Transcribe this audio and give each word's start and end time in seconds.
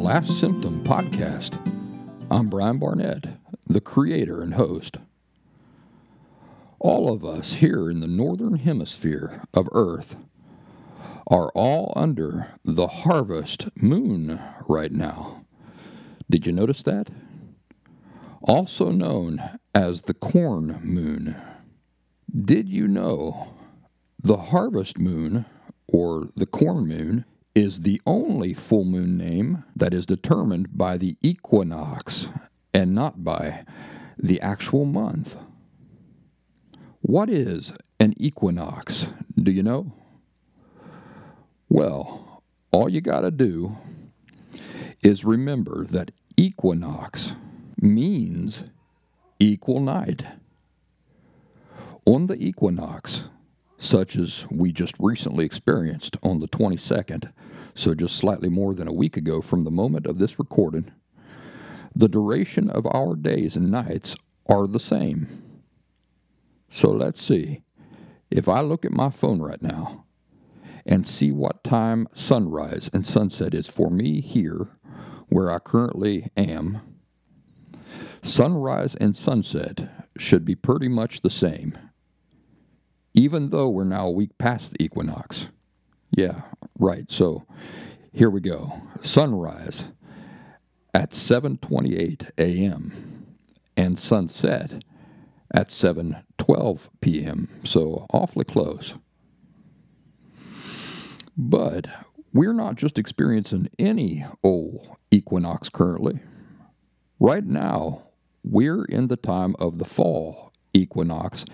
Last 0.00 0.40
Symptom 0.40 0.82
podcast. 0.82 1.58
I'm 2.30 2.48
Brian 2.48 2.78
Barnett, 2.78 3.26
the 3.66 3.82
creator 3.82 4.40
and 4.40 4.54
host. 4.54 4.96
All 6.78 7.12
of 7.12 7.22
us 7.22 7.52
here 7.52 7.90
in 7.90 8.00
the 8.00 8.08
northern 8.08 8.54
hemisphere 8.54 9.42
of 9.52 9.68
Earth 9.72 10.16
are 11.26 11.50
all 11.54 11.92
under 11.94 12.48
the 12.64 12.86
harvest 12.86 13.68
moon 13.76 14.40
right 14.66 14.90
now. 14.90 15.44
Did 16.30 16.46
you 16.46 16.52
notice 16.52 16.82
that? 16.84 17.10
Also 18.42 18.90
known 18.90 19.58
as 19.74 20.02
the 20.02 20.14
corn 20.14 20.80
moon. 20.82 21.36
Did 22.34 22.70
you 22.70 22.88
know 22.88 23.48
the 24.18 24.38
harvest 24.38 24.98
moon, 24.98 25.44
or 25.86 26.30
the 26.34 26.46
corn 26.46 26.88
moon, 26.88 27.26
is 27.54 27.80
the 27.80 28.00
only 28.06 28.54
full 28.54 28.84
moon 28.84 29.16
name 29.16 29.64
that 29.74 29.92
is 29.92 30.06
determined 30.06 30.76
by 30.76 30.96
the 30.96 31.16
equinox 31.20 32.28
and 32.72 32.94
not 32.94 33.24
by 33.24 33.64
the 34.16 34.40
actual 34.40 34.84
month. 34.84 35.36
What 37.00 37.28
is 37.28 37.72
an 37.98 38.14
equinox? 38.16 39.06
Do 39.36 39.50
you 39.50 39.62
know? 39.62 39.92
Well, 41.68 42.42
all 42.72 42.88
you 42.88 43.00
got 43.00 43.22
to 43.22 43.30
do 43.30 43.76
is 45.02 45.24
remember 45.24 45.84
that 45.86 46.12
equinox 46.36 47.32
means 47.80 48.64
equal 49.38 49.80
night. 49.80 50.24
On 52.04 52.26
the 52.26 52.36
equinox, 52.36 53.28
such 53.80 54.14
as 54.14 54.46
we 54.50 54.70
just 54.70 54.94
recently 55.00 55.46
experienced 55.46 56.18
on 56.22 56.38
the 56.38 56.48
22nd, 56.48 57.32
so 57.74 57.94
just 57.94 58.14
slightly 58.14 58.50
more 58.50 58.74
than 58.74 58.86
a 58.86 58.92
week 58.92 59.16
ago 59.16 59.40
from 59.40 59.64
the 59.64 59.70
moment 59.70 60.04
of 60.04 60.18
this 60.18 60.38
recording, 60.38 60.92
the 61.96 62.08
duration 62.08 62.68
of 62.68 62.86
our 62.92 63.16
days 63.16 63.56
and 63.56 63.70
nights 63.70 64.16
are 64.46 64.66
the 64.66 64.78
same. 64.78 65.62
So 66.68 66.90
let's 66.90 67.22
see. 67.22 67.62
If 68.30 68.48
I 68.48 68.60
look 68.60 68.84
at 68.84 68.92
my 68.92 69.08
phone 69.08 69.40
right 69.40 69.62
now 69.62 70.04
and 70.84 71.06
see 71.06 71.32
what 71.32 71.64
time 71.64 72.06
sunrise 72.12 72.90
and 72.92 73.06
sunset 73.06 73.54
is 73.54 73.66
for 73.66 73.90
me 73.90 74.20
here, 74.20 74.68
where 75.30 75.50
I 75.50 75.58
currently 75.58 76.30
am, 76.36 76.82
sunrise 78.20 78.94
and 78.96 79.16
sunset 79.16 79.88
should 80.18 80.44
be 80.44 80.54
pretty 80.54 80.88
much 80.88 81.22
the 81.22 81.30
same 81.30 81.78
even 83.14 83.50
though 83.50 83.68
we're 83.68 83.84
now 83.84 84.06
a 84.06 84.12
week 84.12 84.36
past 84.38 84.72
the 84.72 84.82
equinox. 84.82 85.46
Yeah, 86.10 86.42
right. 86.78 87.10
So 87.10 87.44
here 88.12 88.30
we 88.30 88.40
go. 88.40 88.82
Sunrise 89.02 89.84
at 90.94 91.12
7:28 91.12 92.30
a.m. 92.38 93.26
and 93.76 93.98
sunset 93.98 94.84
at 95.52 95.68
7:12 95.68 96.88
p.m. 97.00 97.48
So 97.64 98.06
awfully 98.12 98.44
close. 98.44 98.94
But 101.36 101.86
we're 102.32 102.52
not 102.52 102.76
just 102.76 102.98
experiencing 102.98 103.70
any 103.78 104.24
old 104.42 104.96
equinox 105.10 105.68
currently. 105.68 106.20
Right 107.18 107.44
now, 107.44 108.02
we're 108.44 108.84
in 108.84 109.08
the 109.08 109.16
time 109.16 109.54
of 109.58 109.78
the 109.78 109.84
fall 109.84 110.52
equinox 110.72 111.44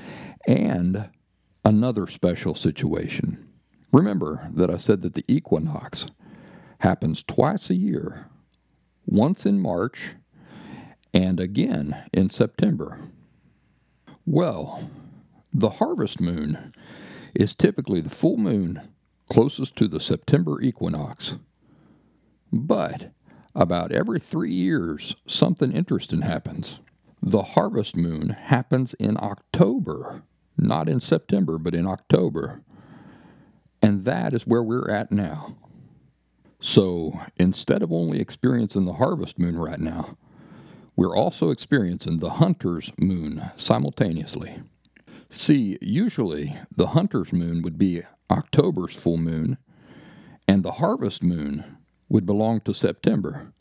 and 0.47 1.09
another 1.67 2.07
special 2.07 2.55
situation. 2.55 3.45
Remember 3.93 4.49
that 4.55 4.71
I 4.71 4.77
said 4.77 5.03
that 5.03 5.15
the 5.15 5.25
equinox 5.27 6.07
happens 6.79 7.25
twice 7.25 7.71
a 7.71 7.75
year, 7.75 8.27
once 9.05 9.45
in 9.45 9.59
March 9.59 10.15
and 11.13 11.41
again 11.41 12.05
in 12.13 12.31
September. 12.31 13.01
Well, 14.25 14.89
the 15.53 15.71
harvest 15.71 16.21
moon 16.21 16.73
is 17.35 17.57
typically 17.57 18.01
the 18.01 18.11
full 18.11 18.37
moon 18.37 18.81
closest 19.29 19.75
to 19.77 19.89
the 19.89 19.99
September 19.99 20.61
equinox. 20.61 21.35
But 22.53 23.11
about 23.57 23.91
every 23.91 24.21
three 24.21 24.53
years, 24.53 25.17
something 25.27 25.73
interesting 25.73 26.21
happens. 26.21 26.79
The 27.21 27.43
harvest 27.43 27.97
moon 27.97 28.29
happens 28.29 28.95
in 28.95 29.17
October 29.17 30.23
not 30.57 30.89
in 30.89 31.01
September, 31.01 31.59
but 31.59 31.75
in 31.75 31.87
October. 31.87 32.63
And 33.83 34.05
that 34.05 34.33
is 34.33 34.47
where 34.47 34.63
we're 34.63 34.91
at 34.91 35.13
now. 35.13 35.57
So 36.61 37.21
instead 37.39 37.83
of 37.83 37.93
only 37.93 38.21
experiencing 38.21 38.87
the 38.87 38.95
harvest 38.95 39.39
moon 39.39 39.59
right 39.59 39.79
now, 39.79 40.17
we're 40.97 41.15
also 41.17 41.51
experiencing 41.51 42.19
the 42.19 42.31
hunter's 42.31 42.91
moon 42.99 43.51
simultaneously. 43.55 44.63
See, 45.29 45.77
usually 45.83 46.59
the 46.75 46.89
hunter's 46.89 47.33
moon 47.33 47.61
would 47.63 47.77
be 47.77 48.03
October's 48.31 48.95
full 48.95 49.19
moon, 49.19 49.59
and 50.49 50.63
the 50.63 50.73
harvest 50.73 51.23
moon 51.23 51.77
would 52.09 52.25
belong 52.25 52.61
to 52.63 52.73
September. 52.73 53.53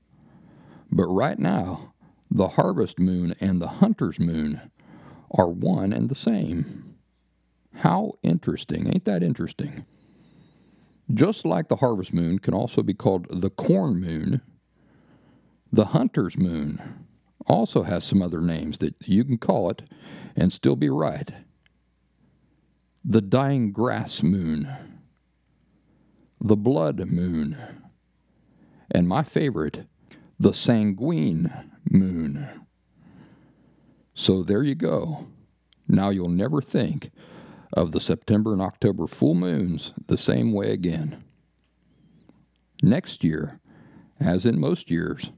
But 0.91 1.07
right 1.07 1.37
now, 1.37 1.93
the 2.31 2.49
harvest 2.49 2.99
moon 2.99 3.35
and 3.41 3.61
the 3.61 3.67
hunter's 3.67 4.19
moon 4.19 4.61
are 5.37 5.49
one 5.49 5.93
and 5.93 6.09
the 6.09 6.15
same. 6.15 6.95
How 7.75 8.13
interesting. 8.23 8.87
Ain't 8.87 9.05
that 9.05 9.23
interesting? 9.23 9.85
Just 11.13 11.45
like 11.45 11.67
the 11.67 11.77
harvest 11.77 12.13
moon 12.13 12.39
can 12.39 12.53
also 12.53 12.81
be 12.81 12.93
called 12.93 13.27
the 13.29 13.49
corn 13.49 13.99
moon, 13.99 14.41
the 15.71 15.85
hunter's 15.85 16.37
moon 16.37 17.05
also 17.47 17.83
has 17.83 18.03
some 18.03 18.21
other 18.21 18.41
names 18.41 18.79
that 18.79 18.95
you 19.05 19.23
can 19.23 19.37
call 19.37 19.69
it 19.69 19.83
and 20.35 20.51
still 20.51 20.75
be 20.75 20.89
right. 20.89 21.31
The 23.03 23.21
dying 23.21 23.71
grass 23.71 24.23
moon, 24.23 24.67
the 26.41 26.55
blood 26.55 26.99
moon, 27.07 27.57
and 28.89 29.07
my 29.07 29.23
favorite, 29.23 29.85
the 30.39 30.53
sanguine 30.53 31.71
moon. 31.89 32.65
So 34.15 34.41
there 34.43 34.63
you 34.63 34.75
go. 34.75 35.27
Now 35.87 36.09
you'll 36.09 36.29
never 36.29 36.61
think 36.61 37.11
of 37.73 37.91
the 37.91 37.99
September 37.99 38.53
and 38.53 38.61
October 38.61 39.07
full 39.07 39.35
moons 39.35 39.93
the 40.07 40.17
same 40.17 40.53
way 40.53 40.71
again. 40.71 41.23
Next 42.81 43.23
year, 43.23 43.59
as 44.19 44.45
in 44.45 44.59
most 44.59 44.89
years, 44.89 45.31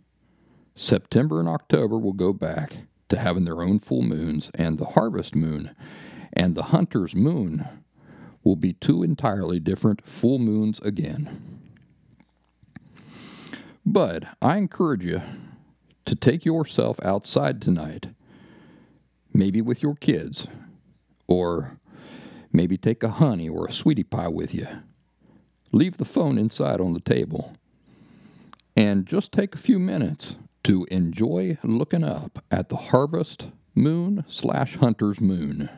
September 0.75 1.39
and 1.39 1.49
October 1.49 1.97
will 1.97 2.13
go 2.13 2.33
back 2.33 2.77
to 3.09 3.17
having 3.17 3.45
their 3.45 3.61
own 3.61 3.79
full 3.79 4.01
moons, 4.01 4.51
and 4.53 4.77
the 4.77 4.85
harvest 4.85 5.35
moon 5.35 5.75
and 6.33 6.55
the 6.55 6.63
hunter's 6.63 7.15
moon 7.15 7.67
will 8.43 8.55
be 8.55 8.73
two 8.73 9.01
entirely 9.01 9.59
different 9.59 10.05
full 10.05 10.39
moons 10.39 10.79
again. 10.81 11.59
But 13.85 14.25
I 14.41 14.57
encourage 14.57 15.05
you 15.05 15.21
to 16.05 16.15
take 16.15 16.45
yourself 16.45 16.99
outside 17.03 17.61
tonight 17.61 18.07
maybe 19.37 19.61
with 19.61 19.83
your 19.83 19.95
kids, 19.95 20.47
or 21.27 21.77
maybe 22.51 22.75
take 22.75 23.03
a 23.03 23.11
honey 23.11 23.47
or 23.47 23.67
a 23.67 23.71
sweetie 23.71 24.03
pie 24.03 24.27
with 24.27 24.53
you. 24.53 24.67
Leave 25.71 25.97
the 25.97 26.05
phone 26.05 26.37
inside 26.37 26.81
on 26.81 26.93
the 26.93 26.99
table 26.99 27.53
and 28.75 29.05
just 29.05 29.31
take 29.31 29.53
a 29.53 29.59
few 29.59 29.77
minutes 29.77 30.37
to 30.63 30.85
enjoy 30.89 31.57
looking 31.63 32.03
up 32.03 32.43
at 32.49 32.69
the 32.69 32.77
harvest 32.77 33.47
moon 33.75 34.25
slash 34.27 34.75
hunter's 34.77 35.21
moon 35.21 35.69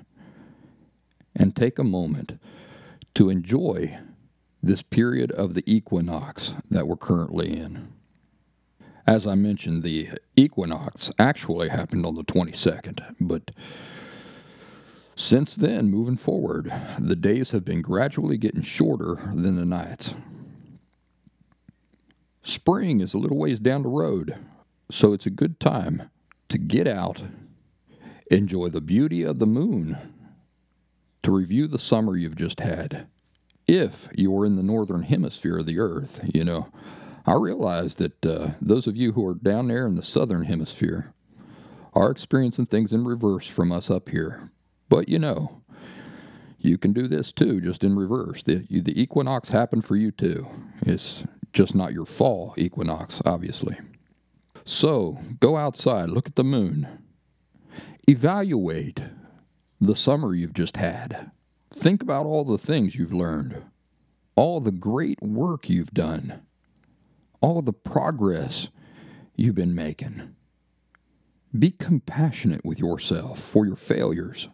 and 1.36 1.56
take 1.56 1.78
a 1.78 1.84
moment 1.84 2.40
to 3.14 3.30
enjoy 3.30 3.98
this 4.64 4.82
period 4.82 5.32
of 5.32 5.54
the 5.54 5.64
equinox 5.66 6.54
that 6.70 6.88
we're 6.88 6.96
currently 6.96 7.58
in. 7.58 7.88
As 9.10 9.26
I 9.26 9.34
mentioned, 9.34 9.82
the 9.82 10.08
equinox 10.36 11.12
actually 11.18 11.70
happened 11.70 12.06
on 12.06 12.14
the 12.14 12.24
22nd, 12.24 13.16
but 13.20 13.50
since 15.16 15.56
then, 15.56 15.90
moving 15.90 16.16
forward, 16.16 16.72
the 17.00 17.16
days 17.16 17.50
have 17.50 17.66
been 17.66 17.82
gradually 17.82 18.38
getting 18.38 18.62
shorter 18.62 19.16
than 19.34 19.56
the 19.56 19.66
nights. 19.66 20.14
Spring 22.44 23.02
is 23.02 23.16
a 23.16 23.18
little 23.18 23.40
ways 23.40 23.60
down 23.60 23.82
the 23.82 23.90
road, 23.90 24.36
so 24.92 25.12
it's 25.12 25.26
a 25.26 25.32
good 25.32 25.60
time 25.60 26.12
to 26.50 26.60
get 26.60 26.88
out, 26.88 27.24
enjoy 28.30 28.70
the 28.70 28.80
beauty 28.80 29.24
of 29.24 29.40
the 29.40 29.48
moon, 29.48 29.98
to 31.24 31.32
review 31.32 31.68
the 31.68 31.80
summer 31.80 32.16
you've 32.16 32.38
just 32.38 32.60
had. 32.60 33.08
If 33.68 34.08
you're 34.14 34.46
in 34.46 34.56
the 34.56 34.62
northern 34.62 35.02
hemisphere 35.02 35.58
of 35.58 35.66
the 35.66 35.80
earth, 35.80 36.20
you 36.32 36.44
know, 36.44 36.68
I 37.25 37.33
realize 37.33 37.95
that 37.95 38.25
uh, 38.25 38.51
those 38.62 38.88
of 38.88 38.95
you 38.95 39.13
who 39.13 39.25
are 39.27 39.36
down 39.36 39.68
there 39.68 39.88
in 39.88 39.95
the 39.95 40.04
southern 40.04 40.45
hemisphere 40.45 41.13
are 41.94 42.12
experiencing 42.12 42.66
things 42.66 42.94
in 42.94 43.06
reverse 43.06 43.48
from 43.48 43.71
us 43.71 43.89
up 43.89 44.10
here. 44.10 44.50
But 44.88 45.10
you 45.10 45.19
know, 45.19 45.62
you 46.60 46.77
can 46.77 46.94
do 46.94 47.07
this 47.07 47.31
too, 47.31 47.62
just 47.62 47.83
in 47.83 47.95
reverse. 47.95 48.44
The, 48.44 48.66
you, 48.69 48.81
the 48.81 49.00
equinox 49.00 49.50
happened 49.50 49.86
for 49.86 49.95
you 49.95 50.12
too. 50.12 50.48
It's 50.81 51.24
just 51.54 51.75
not 51.75 51.94
your 51.94 52.06
fall 52.06 52.54
equinox, 52.57 53.21
obviously. 53.25 53.77
So 54.66 55.18
go 55.39 55.57
outside, 55.57 56.10
look 56.10 56.27
at 56.27 56.36
the 56.36 56.44
moon, 56.44 56.88
evaluate 58.07 59.01
the 59.81 59.95
summer 59.95 60.36
you've 60.36 60.54
just 60.54 60.77
had. 60.77 61.31
Think 61.71 62.01
about 62.01 62.25
all 62.25 62.44
the 62.44 62.57
things 62.57 62.95
you've 62.95 63.13
learned, 63.13 63.63
all 64.36 64.60
the 64.60 64.71
great 64.71 65.21
work 65.21 65.69
you've 65.69 65.94
done, 65.94 66.42
all 67.42 67.62
the 67.62 67.74
progress 67.74 68.70
you've 69.36 69.56
been 69.56 69.76
making. 69.76 70.36
Be 71.58 71.72
compassionate 71.72 72.64
with 72.64 72.80
yourself 72.80 73.40
for 73.40 73.66
your 73.66 73.76
failures 73.76 74.50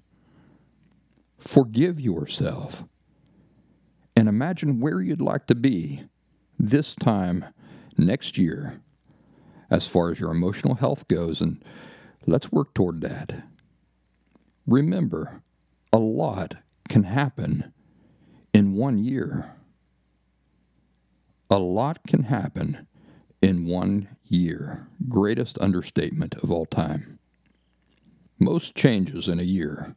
Forgive 1.46 2.00
yourself. 2.00 2.84
And 4.16 4.28
imagine 4.28 4.80
where 4.80 5.00
you'd 5.02 5.22
like 5.22 5.46
to 5.48 5.56
be 5.56 6.04
this 6.58 6.96
time 6.96 7.46
next 7.98 8.38
year 8.38 8.82
as 9.70 9.88
far 9.88 10.12
as 10.12 10.20
your 10.20 10.32
emotional 10.32 10.76
health 10.76 11.08
goes, 11.08 11.42
and 11.42 11.64
let's 12.26 12.52
work 12.52 12.74
toward 12.74 13.02
that. 13.02 13.44
Remember, 14.66 15.42
a 15.92 15.98
lot 15.98 16.56
can 16.88 17.04
happen 17.04 17.74
in 18.54 18.74
one 18.74 18.98
year. 18.98 19.55
A 21.50 21.60
lot 21.60 22.00
can 22.08 22.24
happen 22.24 22.88
in 23.42 23.68
one 23.68 24.16
year. 24.24 24.88
Greatest 25.08 25.60
understatement 25.60 26.36
of 26.36 26.52
all 26.52 26.66
time. 26.66 27.20
Most 28.40 28.76
changes 28.76 29.28
in 29.28 29.40
a 29.40 29.44
year 29.44 29.96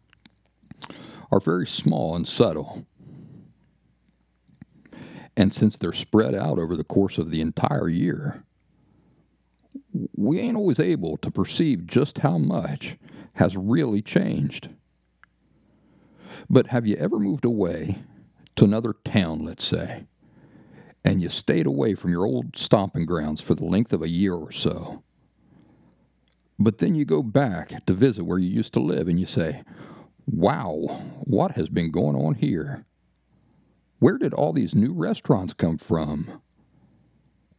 are 1.33 1.41
very 1.41 1.67
small 1.67 2.15
and 2.15 2.29
subtle. 2.29 2.85
And 5.37 5.55
since 5.55 5.77
they're 5.77 5.93
spread 5.93 6.35
out 6.35 6.59
over 6.59 6.77
the 6.77 6.85
course 6.85 7.17
of 7.17 7.31
the 7.31 7.41
entire 7.41 7.89
year, 7.89 8.43
we 10.17 10.41
ain't 10.41 10.57
always 10.57 10.81
able 10.81 11.17
to 11.19 11.31
perceive 11.31 11.87
just 11.87 12.19
how 12.19 12.39
much 12.39 12.97
has 13.35 13.57
really 13.57 14.03
changed. 14.03 14.69
But 16.51 16.69
have 16.69 16.87
you 16.87 16.97
ever 16.97 17.19
moved 17.19 17.45
away 17.45 17.99
to 18.57 18.65
another 18.65 18.95
town, 19.05 19.45
let's 19.45 19.65
say, 19.65 20.05
and 21.05 21.23
you 21.23 21.29
stayed 21.29 21.67
away 21.67 21.95
from 21.95 22.11
your 22.11 22.27
old 22.27 22.57
stomping 22.57 23.07
grounds 23.07 23.41
for 23.41 23.55
the 23.55 23.65
length 23.65 23.93
of 23.93 24.03
a 24.03 24.09
year 24.09 24.35
or 24.35 24.53
so? 24.53 25.03
But 26.59 26.79
then 26.79 26.95
you 26.95 27.05
go 27.05 27.23
back 27.23 27.85
to 27.87 27.95
visit 27.95 28.25
where 28.25 28.39
you 28.39 28.49
used 28.49 28.73
to 28.75 28.81
live 28.81 29.09
and 29.09 29.19
you 29.19 29.27
say, 29.27 29.63
Wow, 30.27 31.03
what 31.25 31.53
has 31.53 31.69
been 31.69 31.91
going 31.91 32.17
on 32.17 32.35
here? 32.35 32.85
Where 33.99 34.19
did 34.19 34.35
all 34.35 34.53
these 34.53 34.75
new 34.75 34.93
restaurants 34.93 35.55
come 35.55 35.79
from? 35.79 36.43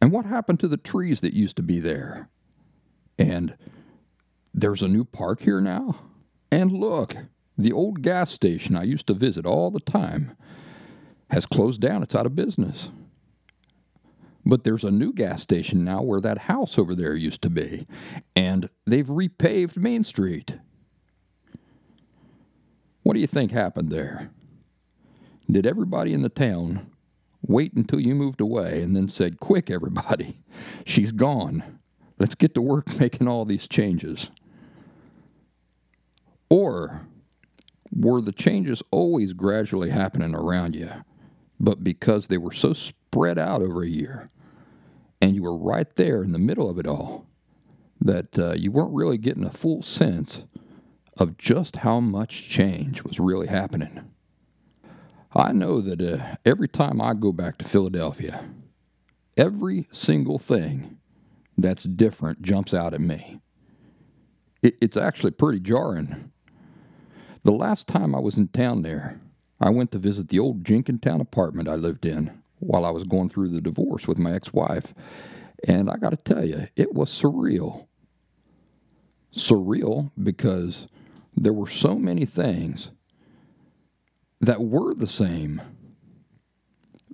And 0.00 0.12
what 0.12 0.24
happened 0.24 0.60
to 0.60 0.68
the 0.68 0.76
trees 0.76 1.20
that 1.20 1.34
used 1.34 1.56
to 1.56 1.62
be 1.62 1.80
there? 1.80 2.28
And 3.18 3.56
there's 4.54 4.82
a 4.82 4.88
new 4.88 5.04
park 5.04 5.42
here 5.42 5.60
now? 5.60 5.96
And 6.50 6.72
look, 6.72 7.16
the 7.58 7.72
old 7.72 8.02
gas 8.02 8.30
station 8.30 8.76
I 8.76 8.84
used 8.84 9.06
to 9.08 9.14
visit 9.14 9.44
all 9.44 9.70
the 9.70 9.80
time 9.80 10.36
has 11.30 11.46
closed 11.46 11.80
down. 11.80 12.02
It's 12.02 12.14
out 12.14 12.26
of 12.26 12.34
business. 12.34 12.90
But 14.44 14.64
there's 14.64 14.84
a 14.84 14.90
new 14.90 15.12
gas 15.12 15.42
station 15.42 15.84
now 15.84 16.02
where 16.02 16.20
that 16.20 16.38
house 16.38 16.78
over 16.78 16.94
there 16.94 17.14
used 17.14 17.42
to 17.42 17.50
be. 17.50 17.86
And 18.34 18.68
they've 18.86 19.06
repaved 19.06 19.76
Main 19.76 20.04
Street. 20.04 20.54
What 23.02 23.14
do 23.14 23.20
you 23.20 23.26
think 23.26 23.52
happened 23.52 23.90
there? 23.90 24.30
Did 25.50 25.66
everybody 25.66 26.12
in 26.12 26.22
the 26.22 26.28
town 26.28 26.86
wait 27.42 27.72
until 27.74 28.00
you 28.00 28.14
moved 28.14 28.40
away 28.40 28.82
and 28.82 28.94
then 28.94 29.08
said, 29.08 29.40
Quick, 29.40 29.70
everybody, 29.70 30.38
she's 30.84 31.12
gone. 31.12 31.78
Let's 32.18 32.34
get 32.34 32.54
to 32.54 32.62
work 32.62 32.98
making 33.00 33.28
all 33.28 33.44
these 33.44 33.68
changes? 33.68 34.30
Or 36.48 37.06
were 37.92 38.20
the 38.20 38.32
changes 38.32 38.82
always 38.90 39.32
gradually 39.32 39.90
happening 39.90 40.34
around 40.34 40.76
you, 40.76 40.90
but 41.58 41.82
because 41.82 42.26
they 42.26 42.38
were 42.38 42.52
so 42.52 42.72
spread 43.10 43.38
out 43.38 43.60
over 43.60 43.82
a 43.82 43.88
year 43.88 44.30
and 45.20 45.34
you 45.34 45.42
were 45.42 45.56
right 45.56 45.96
there 45.96 46.22
in 46.22 46.30
the 46.30 46.38
middle 46.38 46.70
of 46.70 46.78
it 46.78 46.86
all, 46.86 47.26
that 48.00 48.38
uh, 48.38 48.52
you 48.52 48.70
weren't 48.70 48.94
really 48.94 49.18
getting 49.18 49.44
a 49.44 49.50
full 49.50 49.82
sense 49.82 50.44
of 51.18 51.36
just 51.36 51.78
how 51.78 51.98
much 51.98 52.48
change 52.48 53.02
was 53.02 53.18
really 53.18 53.48
happening. 53.48 54.12
I 55.34 55.52
know 55.52 55.80
that 55.80 56.00
uh, 56.00 56.36
every 56.46 56.68
time 56.68 57.00
I 57.00 57.14
go 57.14 57.32
back 57.32 57.58
to 57.58 57.68
Philadelphia, 57.68 58.48
every 59.36 59.88
single 59.90 60.38
thing 60.38 60.96
that's 61.58 61.84
different 61.84 62.42
jumps 62.42 62.72
out 62.72 62.94
at 62.94 63.00
me. 63.00 63.40
It, 64.62 64.76
it's 64.80 64.96
actually 64.96 65.32
pretty 65.32 65.60
jarring. 65.60 66.30
The 67.42 67.52
last 67.52 67.88
time 67.88 68.14
I 68.14 68.20
was 68.20 68.38
in 68.38 68.48
town 68.48 68.82
there, 68.82 69.20
I 69.60 69.68
went 69.70 69.90
to 69.92 69.98
visit 69.98 70.28
the 70.28 70.38
old 70.38 70.64
Jenkintown 70.64 71.20
apartment 71.20 71.68
I 71.68 71.74
lived 71.74 72.06
in 72.06 72.39
while 72.60 72.84
I 72.84 72.90
was 72.90 73.04
going 73.04 73.28
through 73.28 73.48
the 73.48 73.60
divorce 73.60 74.06
with 74.06 74.18
my 74.18 74.32
ex 74.32 74.52
wife. 74.52 74.94
And 75.66 75.90
I 75.90 75.96
got 75.96 76.10
to 76.10 76.16
tell 76.16 76.44
you, 76.44 76.68
it 76.76 76.94
was 76.94 77.10
surreal. 77.10 77.86
Surreal 79.34 80.10
because 80.22 80.86
there 81.36 81.52
were 81.52 81.68
so 81.68 81.96
many 81.96 82.24
things 82.24 82.90
that 84.40 84.62
were 84.62 84.94
the 84.94 85.06
same, 85.06 85.60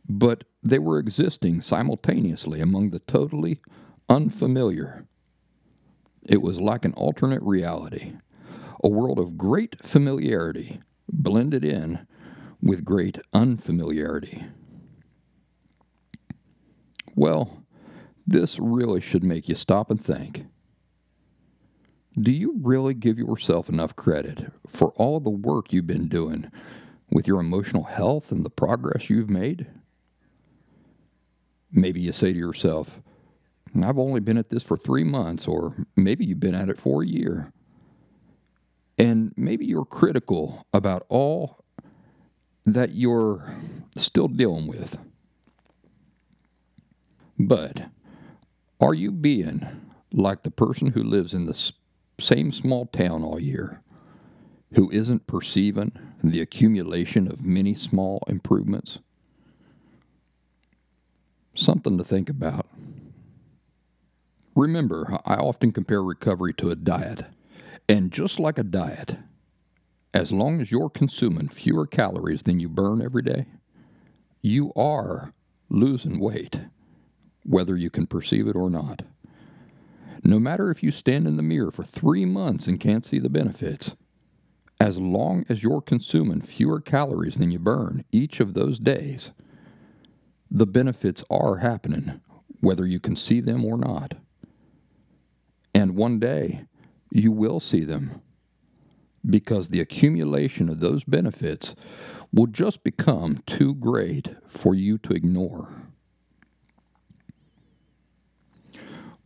but 0.08 0.44
they 0.62 0.78
were 0.78 0.98
existing 0.98 1.60
simultaneously 1.60 2.60
among 2.60 2.90
the 2.90 3.00
totally 3.00 3.60
unfamiliar. 4.08 5.04
It 6.24 6.42
was 6.42 6.60
like 6.60 6.84
an 6.84 6.92
alternate 6.94 7.42
reality, 7.42 8.14
a 8.82 8.88
world 8.88 9.18
of 9.18 9.38
great 9.38 9.76
familiarity 9.84 10.80
blended 11.08 11.64
in 11.64 12.06
with 12.60 12.84
great 12.84 13.18
unfamiliarity. 13.32 14.44
Well, 17.16 17.64
this 18.26 18.58
really 18.58 19.00
should 19.00 19.25
make 19.25 19.49
you 19.49 19.54
stop 19.54 19.90
and 19.90 20.02
think. 20.02 20.44
Do 22.20 22.30
you 22.30 22.58
really 22.62 22.94
give 22.94 23.18
yourself 23.18 23.68
enough 23.68 23.96
credit 23.96 24.52
for 24.68 24.90
all 24.92 25.20
the 25.20 25.30
work 25.30 25.73
you've 25.73 25.87
been 25.87 26.08
doing 26.08 26.50
with 27.11 27.26
your 27.26 27.40
emotional 27.40 27.85
health 27.85 28.30
and 28.30 28.44
the 28.44 28.50
progress 28.50 29.08
you've 29.08 29.30
made? 29.30 29.66
Maybe 31.73 32.00
you 32.00 32.12
say 32.12 32.32
to 32.32 32.38
yourself, 32.38 33.00
I've 33.82 33.99
only 33.99 34.20
been 34.20 34.38
at 34.38 34.50
this 34.50 34.62
for 34.62 34.76
three 34.76 35.04
months, 35.04 35.46
or 35.46 35.87
maybe 35.96 36.25
you've 36.25 36.40
been 36.40 36.54
at 36.54 36.68
it 36.68 36.80
for 36.80 37.02
a 37.02 37.06
year. 37.06 37.52
And 38.99 39.32
maybe 39.37 39.66
you're 39.66 39.85
critical 39.85 40.66
about 40.73 41.04
all 41.08 41.64
that 42.64 42.94
you're 42.94 43.54
still 43.96 44.28
dealing 44.28 44.66
with. 44.66 44.99
But 47.38 47.90
are 48.80 48.94
you 48.94 49.10
being 49.12 49.66
like 50.12 50.42
the 50.42 50.50
person 50.50 50.92
who 50.92 51.02
lives 51.02 51.34
in 51.34 51.46
the 51.46 51.72
same 52.18 52.52
small 52.52 52.86
town 52.86 53.22
all 53.22 53.38
year 53.40 53.82
who 54.74 54.90
isn't 54.90 55.26
perceiving 55.26 55.92
the 56.22 56.40
accumulation 56.40 57.28
of 57.28 57.44
many 57.44 57.74
small 57.74 58.22
improvements? 58.26 58.98
Something 61.54 61.98
to 61.98 62.04
think 62.04 62.28
about. 62.28 62.66
Remember, 64.54 65.18
I 65.26 65.34
often 65.34 65.72
compare 65.72 66.02
recovery 66.02 66.54
to 66.54 66.70
a 66.70 66.76
diet. 66.76 67.26
And 67.88 68.10
just 68.10 68.40
like 68.40 68.58
a 68.58 68.64
diet, 68.64 69.16
as 70.12 70.32
long 70.32 70.60
as 70.60 70.72
you're 70.72 70.90
consuming 70.90 71.48
fewer 71.48 71.86
calories 71.86 72.42
than 72.42 72.58
you 72.58 72.68
burn 72.68 73.02
every 73.02 73.22
day, 73.22 73.46
you 74.40 74.72
are 74.74 75.32
losing 75.68 76.18
weight, 76.18 76.60
whether 77.46 77.76
you 77.76 77.90
can 77.90 78.06
perceive 78.06 78.46
it 78.46 78.56
or 78.56 78.68
not. 78.68 79.02
No 80.24 80.38
matter 80.38 80.70
if 80.70 80.82
you 80.82 80.90
stand 80.90 81.26
in 81.26 81.36
the 81.36 81.42
mirror 81.42 81.70
for 81.70 81.84
three 81.84 82.24
months 82.24 82.66
and 82.66 82.80
can't 82.80 83.06
see 83.06 83.18
the 83.18 83.28
benefits, 83.28 83.94
as 84.80 84.98
long 84.98 85.46
as 85.48 85.62
you're 85.62 85.80
consuming 85.80 86.40
fewer 86.40 86.80
calories 86.80 87.36
than 87.36 87.50
you 87.50 87.58
burn 87.58 88.04
each 88.12 88.40
of 88.40 88.54
those 88.54 88.78
days, 88.78 89.32
the 90.50 90.66
benefits 90.66 91.24
are 91.30 91.58
happening, 91.58 92.20
whether 92.60 92.86
you 92.86 93.00
can 93.00 93.16
see 93.16 93.40
them 93.40 93.64
or 93.64 93.78
not. 93.78 94.14
And 95.74 95.94
one 95.94 96.18
day, 96.18 96.64
you 97.10 97.30
will 97.30 97.60
see 97.60 97.84
them 97.84 98.20
because 99.28 99.68
the 99.68 99.80
accumulation 99.80 100.68
of 100.68 100.80
those 100.80 101.04
benefits 101.04 101.74
will 102.32 102.46
just 102.46 102.84
become 102.84 103.42
too 103.46 103.74
great 103.74 104.30
for 104.48 104.74
you 104.74 104.98
to 104.98 105.12
ignore. 105.12 105.85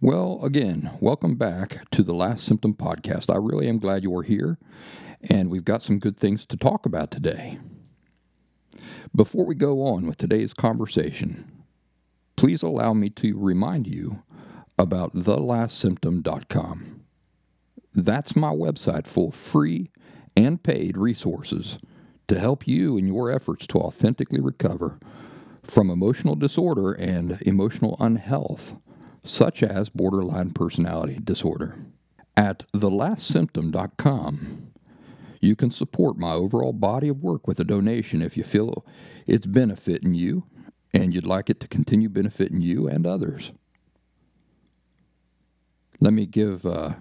Well, 0.02 0.40
again, 0.42 0.96
welcome 0.98 1.36
back 1.36 1.90
to 1.90 2.02
the 2.02 2.14
Last 2.14 2.44
Symptom 2.44 2.72
Podcast. 2.72 3.28
I 3.30 3.36
really 3.36 3.68
am 3.68 3.78
glad 3.78 4.02
you're 4.02 4.22
here, 4.22 4.56
and 5.20 5.50
we've 5.50 5.66
got 5.66 5.82
some 5.82 5.98
good 5.98 6.16
things 6.16 6.46
to 6.46 6.56
talk 6.56 6.86
about 6.86 7.10
today. 7.10 7.58
Before 9.14 9.44
we 9.44 9.54
go 9.54 9.82
on 9.82 10.06
with 10.06 10.16
today's 10.16 10.54
conversation, 10.54 11.64
please 12.34 12.62
allow 12.62 12.94
me 12.94 13.10
to 13.10 13.36
remind 13.36 13.86
you 13.86 14.20
about 14.78 15.14
thelastsymptom.com. 15.14 17.04
That's 17.94 18.34
my 18.34 18.54
website 18.54 19.06
full 19.06 19.28
of 19.28 19.34
free 19.34 19.90
and 20.34 20.62
paid 20.62 20.96
resources 20.96 21.78
to 22.26 22.40
help 22.40 22.66
you 22.66 22.96
in 22.96 23.06
your 23.06 23.30
efforts 23.30 23.66
to 23.66 23.78
authentically 23.78 24.40
recover 24.40 24.98
from 25.62 25.90
emotional 25.90 26.36
disorder 26.36 26.92
and 26.94 27.38
emotional 27.42 27.98
unhealth, 28.00 28.76
such 29.22 29.62
as 29.62 29.88
borderline 29.88 30.50
personality 30.50 31.18
disorder. 31.22 31.76
At 32.36 32.64
thelastsymptom.com, 32.72 34.72
you 35.40 35.56
can 35.56 35.70
support 35.70 36.18
my 36.18 36.32
overall 36.32 36.72
body 36.72 37.08
of 37.08 37.22
work 37.22 37.46
with 37.46 37.60
a 37.60 37.64
donation 37.64 38.22
if 38.22 38.36
you 38.36 38.44
feel 38.44 38.84
it's 39.26 39.46
benefiting 39.46 40.14
you 40.14 40.44
and 40.92 41.14
you'd 41.14 41.26
like 41.26 41.48
it 41.48 41.60
to 41.60 41.68
continue 41.68 42.08
benefiting 42.08 42.60
you 42.60 42.88
and 42.88 43.06
others. 43.06 43.52
Let 46.00 46.12
me 46.12 46.26
give 46.26 46.66
uh, 46.66 46.94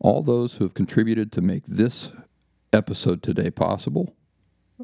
all 0.00 0.22
those 0.22 0.54
who 0.54 0.64
have 0.64 0.74
contributed 0.74 1.32
to 1.32 1.40
make 1.40 1.64
this 1.66 2.12
episode 2.72 3.22
today 3.22 3.50
possible 3.50 4.14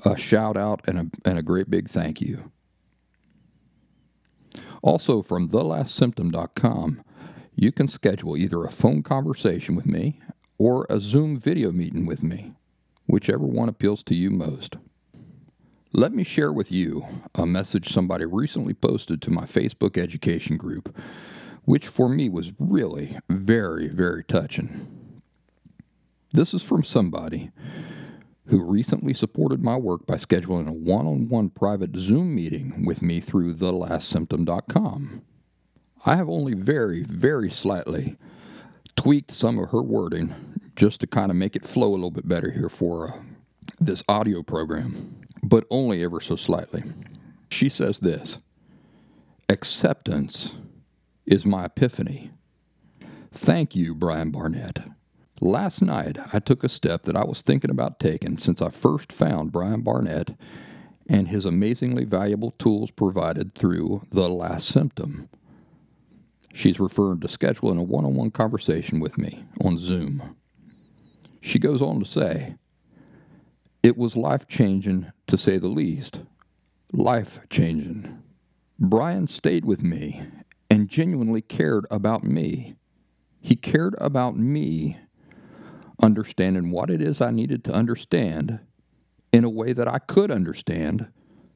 a 0.05 0.17
shout 0.17 0.57
out 0.57 0.81
and 0.87 0.99
a, 0.99 1.29
and 1.29 1.39
a 1.39 1.43
great 1.43 1.69
big 1.69 1.89
thank 1.89 2.21
you. 2.21 2.51
Also, 4.83 5.23
from 5.23 5.49
thelastsymptom.com, 5.49 7.03
you 7.55 7.73
can 7.73 7.89
schedule 7.89 8.37
either 8.37 8.65
a 8.65 8.71
phone 8.71 9.03
conversation 9.03 9.77
with 9.77 9.87
me 9.87 10.21
or 10.59 10.87
a 10.89 11.01
Zoom 11.01 11.39
video 11.39 11.71
meeting 11.73 12.07
with 12.07 12.23
me, 12.23 12.53
whichever 13.07 13.45
one 13.45 13.69
appeals 13.69 14.03
to 14.05 14.15
you 14.15 14.31
most. 14.31 14.77
Let 15.93 16.13
me 16.13 16.23
share 16.23 16.53
with 16.53 16.71
you 16.71 17.05
a 17.35 17.45
message 17.45 17.93
somebody 17.93 18.25
recently 18.25 18.75
posted 18.75 19.21
to 19.23 19.31
my 19.31 19.45
Facebook 19.45 19.99
education 19.99 20.57
group, 20.57 20.97
which 21.65 21.87
for 21.87 22.09
me 22.09 22.29
was 22.29 22.53
really 22.59 23.19
very, 23.29 23.89
very 23.89 24.23
touching. 24.25 25.21
This 26.33 26.55
is 26.55 26.63
from 26.63 26.85
somebody 26.85 27.51
who 28.49 28.63
recently 28.63 29.15
supported 29.15 29.63
my 29.63 29.77
work 29.77 30.07
by 30.07 30.17
scheduling 30.17 30.69
a 30.69 30.73
one 30.73 31.07
on 31.07 31.29
one 31.29 31.51
private 31.51 31.97
Zoom 31.97 32.35
meeting 32.35 32.85
with 32.85 33.03
me 33.03 33.21
through 33.21 33.55
thelastsymptom.com. 33.55 35.23
I 36.07 36.17
have 36.17 36.29
only 36.29 36.55
very, 36.55 37.03
very 37.03 37.51
slightly 37.51 38.17
tweaked 38.97 39.31
some 39.31 39.59
of 39.59 39.71
her 39.71 39.83
wording 39.83 40.35
just 40.77 41.01
to 41.01 41.07
kind 41.07 41.31
of 41.31 41.37
make 41.37 41.57
it 41.57 41.65
flow 41.65 41.91
a 41.91 41.93
little 41.93 42.11
bit 42.11 42.27
better 42.27 42.51
here 42.51 42.69
for 42.69 43.13
uh, 43.13 43.17
this 43.79 44.03
audio 44.09 44.43
program, 44.43 45.27
but 45.43 45.67
only 45.71 46.03
ever 46.03 46.21
so 46.21 46.37
slightly. 46.37 46.83
She 47.51 47.69
says 47.69 48.01
this 48.01 48.39
Acceptance 49.49 50.55
is 51.27 51.45
my 51.45 51.67
epiphany. 51.67 52.31
Thank 53.33 53.77
you, 53.77 53.95
Brian 53.95 54.31
Barnett. 54.31 54.81
Last 55.43 55.81
night, 55.81 56.19
I 56.35 56.39
took 56.39 56.63
a 56.63 56.69
step 56.69 57.05
that 57.05 57.17
I 57.17 57.25
was 57.25 57.41
thinking 57.41 57.71
about 57.71 57.99
taking 57.99 58.37
since 58.37 58.61
I 58.61 58.69
first 58.69 59.11
found 59.11 59.53
Brian 59.53 59.81
Barnett 59.81 60.37
and 61.09 61.29
his 61.29 61.47
amazingly 61.47 62.05
valuable 62.05 62.51
tools 62.51 62.91
provided 62.91 63.55
through 63.55 64.07
The 64.13 64.29
Last 64.29 64.69
Symptom. 64.69 65.31
She's 66.53 66.79
referring 66.79 67.21
to 67.21 67.27
scheduling 67.27 67.79
a 67.79 67.83
one 67.83 68.05
on 68.05 68.17
one 68.17 68.31
conversation 68.31 69.01
with 69.01 69.17
me 69.17 69.47
on 69.65 69.79
Zoom. 69.79 70.37
She 71.41 71.59
goes 71.59 71.81
on 71.81 72.01
to 72.01 72.05
say, 72.05 72.57
It 73.83 73.97
was 73.97 74.17
life 74.17 74.47
changing, 74.47 75.11
to 75.27 75.39
say 75.39 75.57
the 75.57 75.69
least. 75.69 76.21
Life 76.93 77.41
changing. 77.49 78.23
Brian 78.79 79.27
stayed 79.27 79.65
with 79.65 79.83
me 79.83 80.23
and 80.69 80.91
genuinely 80.91 81.41
cared 81.41 81.87
about 81.91 82.25
me. 82.25 82.75
He 83.41 83.57
cared 83.57 83.95
about 83.99 84.37
me 84.37 84.99
understanding 86.03 86.71
what 86.71 86.91
it 86.91 87.01
is 87.01 87.21
I 87.21 87.31
needed 87.31 87.65
to 87.65 87.73
understand 87.73 88.61
in 89.33 89.45
a 89.45 89.51
way 89.51 89.73
that 89.73 89.89
I 89.89 89.99
could 89.99 90.31
understand 90.31 91.09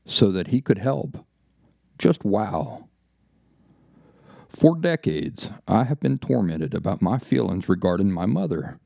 so 0.06 0.30
that 0.30 0.48
he 0.48 0.60
could 0.60 0.78
help. 0.78 1.24
Just 1.98 2.24
wow. 2.24 2.88
For 4.48 4.76
decades, 4.78 5.50
I 5.66 5.84
have 5.84 6.00
been 6.00 6.18
tormented 6.18 6.74
about 6.74 7.02
my 7.02 7.18
feelings 7.18 7.68
regarding 7.68 8.12
my 8.12 8.26
mother. 8.26 8.78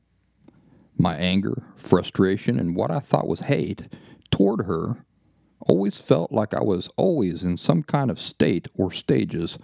My 0.97 1.15
anger, 1.15 1.63
frustration, 1.77 2.59
and 2.59 2.75
what 2.75 2.91
I 2.91 2.99
thought 2.99 3.27
was 3.27 3.41
hate 3.41 3.83
toward 4.31 4.65
her 4.65 5.05
always 5.61 5.97
felt 5.97 6.31
like 6.31 6.53
I 6.53 6.63
was 6.63 6.89
always 6.97 7.43
in 7.43 7.57
some 7.57 7.83
kind 7.83 8.09
of 8.09 8.19
state 8.19 8.67
or 8.73 8.91
stages 8.91 9.57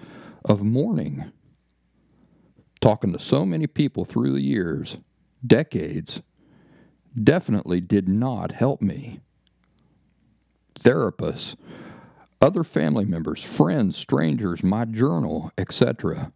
of 0.44 0.64
mourning. 0.64 1.32
Talking 2.82 3.12
to 3.14 3.20
so 3.20 3.46
many 3.46 3.66
people 3.68 4.06
through 4.06 4.34
the 4.34 4.42
years, 4.42 4.98
decades 5.46 6.22
definitely 7.22 7.82
did 7.82 8.08
not 8.08 8.52
help 8.52 8.82
me. 8.82 9.20
Therapists, 10.80 11.56
other 12.42 12.64
family 12.64 13.06
members, 13.06 13.44
friends, 13.44 13.98
strangers, 13.98 14.64
my 14.64 14.86
journal, 14.86 15.52
etc. 15.58 16.32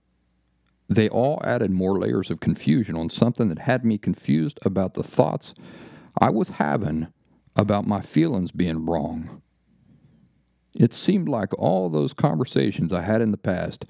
They 0.88 1.08
all 1.08 1.40
added 1.44 1.72
more 1.72 2.00
layers 2.00 2.32
of 2.32 2.40
confusion 2.40 2.96
on 2.96 3.10
something 3.10 3.50
that 3.50 3.60
had 3.60 3.86
me 3.86 3.98
confused 3.98 4.58
about 4.64 4.96
the 4.96 5.04
thoughts 5.04 5.54
I 6.20 6.30
was 6.30 6.50
having 6.50 7.08
about 7.56 7.86
my 7.86 8.02
feelings 8.02 8.52
being 8.52 8.86
wrong. 8.86 9.42
It 10.74 10.94
seemed 10.94 11.28
like 11.28 11.54
all 11.60 11.90
those 11.90 12.14
conversations 12.14 12.94
I 12.94 13.02
had 13.02 13.22
in 13.22 13.32
the 13.32 13.38
past 13.38 13.86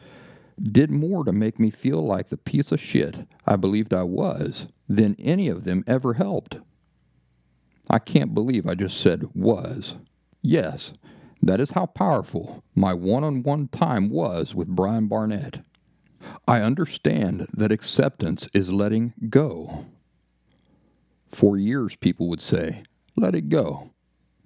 did 0.64 0.92
more 0.92 1.24
to 1.24 1.32
make 1.32 1.60
me 1.60 1.70
feel 1.70 2.06
like 2.06 2.30
the 2.30 2.38
piece 2.38 2.72
of 2.72 2.80
shit 2.80 3.28
I 3.46 3.56
believed 3.56 3.94
I 3.94 4.04
was 4.04 4.68
than 4.88 5.16
any 5.20 5.48
of 5.48 5.64
them 5.64 5.84
ever 5.88 6.16
helped. 6.16 6.58
I 7.90 8.00
can't 8.00 8.34
believe 8.34 8.68
I 8.68 8.76
just 8.76 9.00
said 9.00 9.30
was. 9.34 9.96
Yes, 10.42 10.94
that 11.42 11.60
is 11.60 11.72
how 11.72 11.86
powerful 11.88 12.64
my 12.76 12.94
one 12.94 13.24
on 13.24 13.44
one 13.44 13.68
time 13.70 14.10
was 14.10 14.54
with 14.54 14.68
Brian 14.68 15.08
Barnett. 15.08 15.62
I 16.48 16.62
understand 16.62 17.48
that 17.54 17.72
acceptance 17.72 18.50
is 18.54 18.72
letting 18.72 19.14
go. 19.30 19.86
For 21.30 21.58
years, 21.58 21.96
people 21.96 22.28
would 22.30 22.42
say, 22.42 22.84
let 23.16 23.36
it 23.36 23.50
go, 23.50 23.92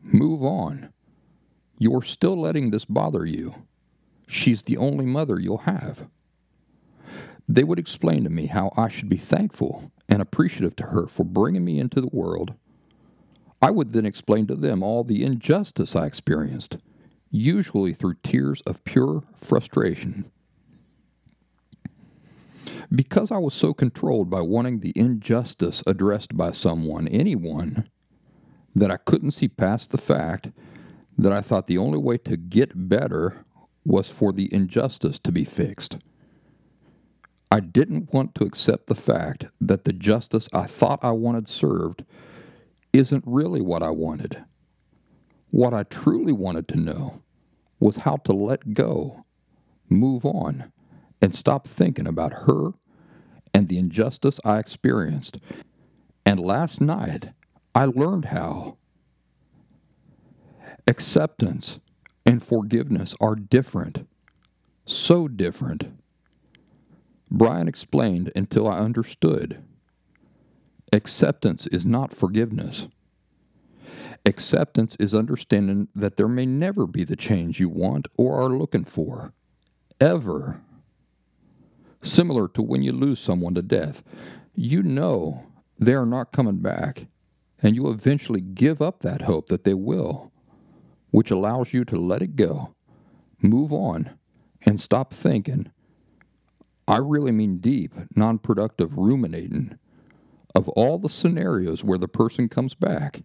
move 0.02 0.44
on. 0.44 0.90
You're 1.78 2.04
still 2.04 2.40
letting 2.40 2.70
this 2.70 2.86
bother 2.86 3.26
you. 3.26 3.56
She's 4.28 4.64
the 4.64 4.78
only 4.78 5.06
mother 5.06 5.40
you'll 5.40 5.60
have. 5.60 6.08
They 7.48 7.64
would 7.64 7.80
explain 7.80 8.24
to 8.24 8.30
me 8.30 8.48
how 8.48 8.72
I 8.78 8.88
should 8.88 9.10
be 9.10 9.18
thankful 9.18 9.92
and 10.08 10.22
appreciative 10.22 10.76
to 10.78 10.88
her 10.88 11.08
for 11.08 11.26
bringing 11.26 11.66
me 11.66 11.80
into 11.80 12.00
the 12.00 12.10
world. 12.12 12.56
I 13.62 13.72
would 13.72 13.94
then 13.94 14.06
explain 14.06 14.48
to 14.48 14.56
them 14.56 14.84
all 14.84 15.04
the 15.04 15.24
injustice 15.24 15.96
I 15.96 16.06
experienced, 16.06 16.78
usually 17.32 17.94
through 17.94 18.16
tears 18.24 18.62
of 18.66 18.84
pure 18.84 19.24
frustration. 19.36 20.32
Because 22.94 23.32
I 23.32 23.38
was 23.38 23.54
so 23.54 23.74
controlled 23.74 24.30
by 24.30 24.42
wanting 24.42 24.80
the 24.80 24.94
injustice 24.96 25.82
addressed 25.88 26.36
by 26.38 26.52
someone, 26.52 27.08
anyone, 27.08 27.90
that 28.76 28.92
I 28.92 28.98
couldn't 28.98 29.32
see 29.32 29.48
past 29.48 29.92
the 29.92 29.98
fact 29.98 30.50
that 31.18 31.32
I 31.32 31.42
thought 31.42 31.68
the 31.68 31.78
only 31.78 31.98
way 31.98 32.18
to 32.20 32.38
get 32.38 32.90
better 32.90 33.46
was 33.86 34.10
for 34.10 34.32
the 34.32 34.54
injustice 34.54 35.20
to 35.20 35.32
be 35.32 35.46
fixed. 35.46 35.98
I 37.52 37.60
didn't 37.60 38.14
want 38.14 38.34
to 38.36 38.46
accept 38.46 38.88
the 38.88 38.96
fact 38.96 39.46
that 39.62 39.84
the 39.84 39.94
justice 39.94 40.50
I 40.54 40.66
thought 40.66 41.00
I 41.04 41.12
wanted 41.12 41.48
served 41.48 42.04
isn't 42.92 43.24
really 43.28 43.62
what 43.62 43.84
I 43.84 43.90
wanted. 43.92 44.44
What 45.52 45.74
I 45.74 45.84
truly 45.84 46.34
wanted 46.34 46.68
to 46.70 46.78
know 46.78 47.22
was 47.80 47.98
how 47.98 48.18
to 48.18 48.34
let 48.34 48.74
go, 48.74 49.24
move 49.90 50.26
on, 50.26 50.72
and 51.22 51.36
stop 51.36 51.68
thinking 51.68 52.08
about 52.08 52.34
her 52.48 52.72
and 53.54 53.68
the 53.68 53.78
injustice 53.78 54.40
I 54.44 54.58
experienced. 54.58 55.38
And 56.26 56.40
last 56.40 56.82
night, 56.82 57.30
I 57.76 57.86
learned 57.86 58.26
how. 58.26 58.78
Acceptance 60.88 61.80
and 62.26 62.44
forgiveness 62.44 63.16
are 63.20 63.36
different. 63.36 64.08
So 64.86 65.28
different. 65.28 65.88
Brian 67.32 67.68
explained 67.68 68.32
until 68.36 68.68
I 68.68 68.80
understood. 68.80 69.64
Acceptance 70.92 71.68
is 71.68 71.86
not 71.86 72.14
forgiveness. 72.14 72.88
Acceptance 74.26 74.96
is 75.00 75.14
understanding 75.14 75.88
that 75.96 76.16
there 76.16 76.28
may 76.28 76.46
never 76.46 76.86
be 76.86 77.04
the 77.04 77.16
change 77.16 77.60
you 77.60 77.70
want 77.70 78.08
or 78.18 78.40
are 78.40 78.50
looking 78.50 78.86
for. 78.86 79.34
Ever. 80.00 80.62
Similar 82.02 82.48
to 82.50 82.62
when 82.62 82.84
you 82.84 82.92
lose 82.92 83.20
someone 83.20 83.56
to 83.56 83.62
death, 83.62 84.04
you 84.54 84.84
know 84.84 85.48
they 85.80 85.94
are 85.94 86.06
not 86.06 86.32
coming 86.32 86.58
back, 86.58 87.08
and 87.62 87.76
you 87.76 87.90
eventually 87.90 88.42
give 88.42 88.82
up 88.82 89.00
that 89.00 89.24
hope 89.24 89.48
that 89.48 89.64
they 89.64 89.74
will, 89.74 90.33
which 91.14 91.30
allows 91.30 91.74
you 91.74 91.86
to 91.86 91.96
let 91.96 92.24
it 92.24 92.36
go, 92.36 92.74
move 93.40 93.72
on, 93.72 94.18
and 94.66 94.82
stop 94.82 95.14
thinking. 95.14 95.72
I 96.88 96.98
really 96.98 97.32
mean 97.32 97.60
deep, 97.60 97.94
non 98.16 98.40
productive 98.40 98.98
ruminating 98.98 99.78
of 100.56 100.68
all 100.70 100.98
the 100.98 101.10
scenarios 101.10 101.84
where 101.84 102.00
the 102.00 102.08
person 102.08 102.50
comes 102.50 102.74
back. 102.74 103.22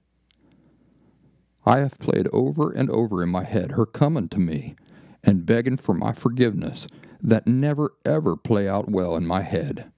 I 1.64 1.78
have 1.78 1.99
played 1.99 2.28
over 2.30 2.71
and 2.71 2.90
over 2.90 3.23
in 3.23 3.30
my 3.30 3.45
head 3.45 3.71
her 3.73 3.87
coming 3.87 4.28
to 4.28 4.38
me 4.38 4.76
and 5.25 5.47
begging 5.47 5.78
for 5.78 5.95
my 5.95 6.12
forgiveness 6.12 6.88
that 7.23 7.47
never 7.47 7.95
ever 8.04 8.37
play 8.37 8.68
out 8.68 8.90
well 8.90 9.16
in 9.16 9.26
my 9.26 9.40
head. 9.40 9.90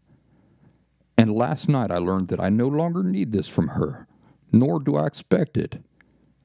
And 1.18 1.32
last 1.32 1.68
night 1.68 1.90
I 1.90 1.99
learned 1.99 2.28
that 2.28 2.40
I 2.40 2.50
no 2.50 2.68
longer 2.68 3.02
need 3.02 3.32
this 3.32 3.49
from 3.49 3.68
her, 3.68 4.06
nor 4.52 4.78
do 4.78 4.94
I 4.94 5.06
expect 5.06 5.56
it. 5.56 5.82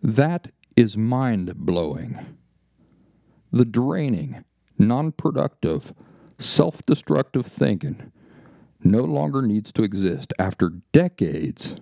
That 0.01 0.51
is 0.75 0.97
mind 0.97 1.55
blowing. 1.55 2.37
The 3.51 3.65
draining, 3.65 4.43
non 4.77 5.11
productive, 5.11 5.93
self 6.39 6.85
destructive 6.85 7.45
thinking 7.45 8.11
no 8.83 9.01
longer 9.03 9.41
needs 9.41 9.71
to 9.71 9.83
exist 9.83 10.33
after 10.37 10.69
decades 10.91 11.75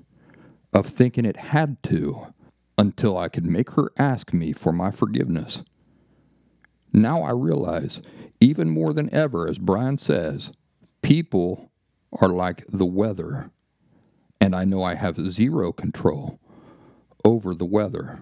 of 0.72 0.86
thinking 0.88 1.26
it 1.26 1.38
had 1.38 1.82
to 1.84 2.34
until 2.78 3.18
I 3.18 3.30
could 3.30 3.46
make 3.46 3.72
her 3.72 3.92
ask 3.98 4.34
me 4.34 4.54
for 4.54 4.72
my 4.72 4.90
forgiveness. 4.92 5.64
Now 6.92 7.24
I 7.24 7.32
realize, 7.32 8.02
even 8.40 8.70
more 8.70 8.94
than 8.94 9.14
ever, 9.14 9.48
as 9.48 9.58
Brian 9.58 9.98
says, 9.98 10.52
people 11.02 11.72
are 12.20 12.30
like 12.30 12.64
the 12.70 12.86
weather, 12.86 13.50
and 14.40 14.56
I 14.56 14.64
know 14.64 14.84
I 14.84 14.96
have 14.96 15.32
zero 15.32 15.72
control 15.72 16.40
over 17.26 17.56
the 17.56 17.66
weather. 17.66 18.22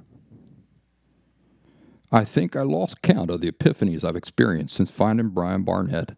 I 2.11 2.25
think 2.25 2.55
I 2.55 2.63
lost 2.63 3.01
count 3.01 3.29
of 3.29 3.41
the 3.41 3.51
epiphanies 3.51 4.03
I've 4.03 4.15
experienced 4.15 4.75
since 4.75 4.91
finding 4.91 5.29
Brian 5.29 5.63
Barnett 5.63 6.17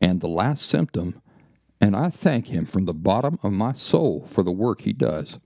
and 0.00 0.20
the 0.20 0.28
last 0.28 0.66
symptom, 0.66 1.20
and 1.80 1.94
I 1.94 2.10
thank 2.10 2.48
him 2.48 2.66
from 2.66 2.86
the 2.86 2.94
bottom 2.94 3.38
of 3.42 3.52
my 3.52 3.72
soul 3.72 4.26
for 4.28 4.42
the 4.42 4.52
work 4.52 4.80
he 4.80 4.92
does. 4.92 5.38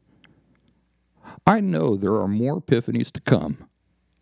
I 1.47 1.61
know 1.61 1.97
there 1.97 2.17
are 2.17 2.29
more 2.29 2.61
epiphanies 2.61 3.11
to 3.13 3.21
come 3.21 3.69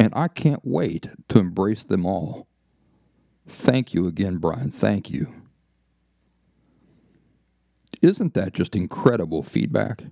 and 0.00 0.14
I 0.16 0.28
can't 0.28 0.64
wait 0.64 1.10
to 1.28 1.38
embrace 1.38 1.84
them 1.84 2.06
all. 2.06 2.48
Thank 3.46 3.92
you 3.92 4.06
again, 4.06 4.38
Brian. 4.38 4.70
Thank 4.70 5.10
you. 5.10 5.30
Isn't 8.00 8.32
that 8.32 8.54
just 8.54 8.74
incredible 8.74 9.42
feedback? 9.42 10.04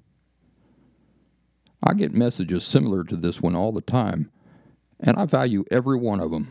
I 1.83 1.95
get 1.95 2.13
messages 2.13 2.67
similar 2.67 3.03
to 3.05 3.17
this 3.17 3.41
one 3.41 3.57
all 3.57 3.73
the 3.73 3.81
time, 3.81 4.31
and 5.01 5.17
I 5.17 5.25
value 5.25 5.65
every 5.71 5.99
one 5.99 6.21
of 6.21 6.31
them. 6.31 6.49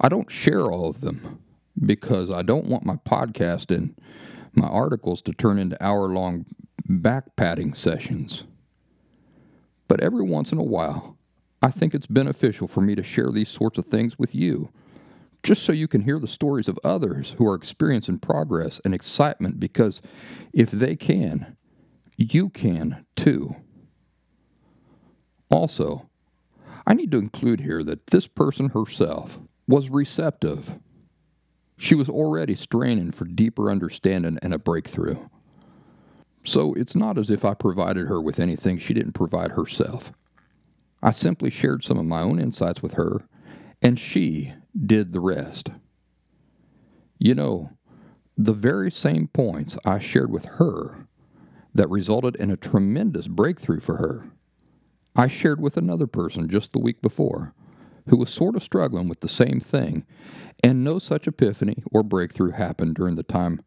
I 0.00 0.08
don't 0.08 0.30
share 0.30 0.62
all 0.62 0.90
of 0.90 1.00
them 1.00 1.42
because 1.84 2.30
I 2.30 2.42
don't 2.42 2.68
want 2.68 2.84
my 2.84 2.96
podcast 2.96 3.74
and 3.74 3.94
my 4.54 4.66
articles 4.66 5.22
to 5.22 5.32
turn 5.32 5.58
into 5.58 5.82
hour 5.82 6.08
long 6.08 6.46
back 6.88 7.36
patting 7.36 7.74
sessions. 7.74 8.44
But 9.88 10.00
every 10.00 10.24
once 10.24 10.52
in 10.52 10.58
a 10.58 10.64
while, 10.64 11.16
I 11.62 11.70
think 11.70 11.94
it's 11.94 12.06
beneficial 12.06 12.68
for 12.68 12.80
me 12.80 12.94
to 12.94 13.02
share 13.02 13.30
these 13.30 13.48
sorts 13.48 13.78
of 13.78 13.86
things 13.86 14.18
with 14.18 14.34
you, 14.34 14.70
just 15.42 15.62
so 15.62 15.72
you 15.72 15.88
can 15.88 16.02
hear 16.02 16.18
the 16.18 16.28
stories 16.28 16.68
of 16.68 16.78
others 16.82 17.34
who 17.38 17.46
are 17.46 17.54
experiencing 17.54 18.18
progress 18.18 18.80
and 18.84 18.94
excitement 18.94 19.60
because 19.60 20.02
if 20.52 20.70
they 20.70 20.96
can, 20.96 21.56
you 22.16 22.50
can 22.50 23.04
too. 23.14 23.56
Also, 25.50 26.08
I 26.86 26.94
need 26.94 27.10
to 27.12 27.18
include 27.18 27.60
here 27.60 27.82
that 27.82 28.06
this 28.08 28.26
person 28.26 28.70
herself 28.70 29.38
was 29.66 29.90
receptive. 29.90 30.76
She 31.78 31.94
was 31.94 32.08
already 32.08 32.54
straining 32.54 33.10
for 33.10 33.24
deeper 33.24 33.70
understanding 33.70 34.38
and 34.40 34.54
a 34.54 34.58
breakthrough. 34.58 35.16
So 36.44 36.74
it's 36.74 36.94
not 36.94 37.18
as 37.18 37.28
if 37.28 37.44
I 37.44 37.54
provided 37.54 38.06
her 38.06 38.20
with 38.20 38.38
anything 38.38 38.78
she 38.78 38.94
didn't 38.94 39.12
provide 39.12 39.52
herself. 39.52 40.12
I 41.02 41.10
simply 41.10 41.50
shared 41.50 41.82
some 41.82 41.98
of 41.98 42.06
my 42.06 42.20
own 42.20 42.38
insights 42.40 42.82
with 42.82 42.94
her, 42.94 43.26
and 43.82 43.98
she 43.98 44.54
did 44.76 45.12
the 45.12 45.20
rest. 45.20 45.70
You 47.18 47.34
know, 47.34 47.70
the 48.38 48.52
very 48.52 48.90
same 48.90 49.28
points 49.28 49.76
I 49.84 49.98
shared 49.98 50.30
with 50.30 50.44
her 50.44 51.04
that 51.74 51.90
resulted 51.90 52.36
in 52.36 52.50
a 52.50 52.56
tremendous 52.56 53.26
breakthrough 53.26 53.80
for 53.80 53.96
her, 53.96 54.30
I 55.16 55.28
shared 55.28 55.60
with 55.60 55.78
another 55.78 56.06
person 56.06 56.48
just 56.48 56.72
the 56.72 56.78
week 56.78 57.00
before 57.00 57.54
who 58.08 58.18
was 58.18 58.30
sort 58.30 58.54
of 58.54 58.62
struggling 58.62 59.08
with 59.08 59.20
the 59.20 59.28
same 59.28 59.60
thing, 59.60 60.04
and 60.62 60.84
no 60.84 60.98
such 60.98 61.26
epiphany 61.26 61.82
or 61.90 62.02
breakthrough 62.02 62.52
happened 62.52 62.94
during 62.94 63.16
the 63.16 63.22
time 63.22 63.60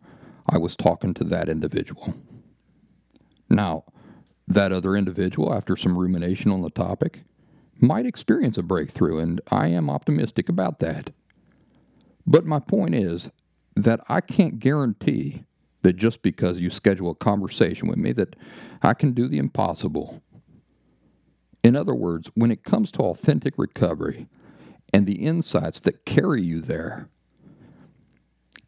I 0.47 0.57
was 0.57 0.75
talking 0.75 1.13
to 1.15 1.23
that 1.25 1.49
individual. 1.49 2.13
Now, 3.49 3.83
that 4.47 4.71
other 4.71 4.95
individual, 4.95 5.53
after 5.53 5.75
some 5.75 5.97
rumination 5.97 6.51
on 6.51 6.61
the 6.61 6.69
topic, 6.69 7.23
might 7.81 8.05
experience 8.05 8.57
a 8.57 8.63
breakthrough, 8.63 9.19
and 9.19 9.41
I 9.51 9.67
am 9.67 9.89
optimistic 9.89 10.49
about 10.49 10.79
that. 10.79 11.11
But 12.25 12.45
my 12.45 12.59
point 12.59 12.95
is 12.95 13.31
that 13.75 14.01
I 14.07 14.21
can't 14.21 14.59
guarantee 14.59 15.45
that 15.81 15.93
just 15.93 16.21
because 16.21 16.59
you 16.59 16.69
schedule 16.69 17.11
a 17.11 17.15
conversation 17.15 17.87
with 17.87 17.97
me 17.97 18.11
that 18.13 18.35
I 18.81 18.93
can 18.93 19.13
do 19.13 19.27
the 19.27 19.37
impossible. 19.37 20.21
In 21.63 21.75
other 21.75 21.95
words, 21.95 22.29
when 22.35 22.51
it 22.51 22.63
comes 22.63 22.91
to 22.93 22.99
authentic 22.99 23.53
recovery 23.57 24.27
and 24.93 25.05
the 25.05 25.25
insights 25.25 25.79
that 25.81 26.05
carry 26.05 26.41
you 26.41 26.61
there, 26.61 27.07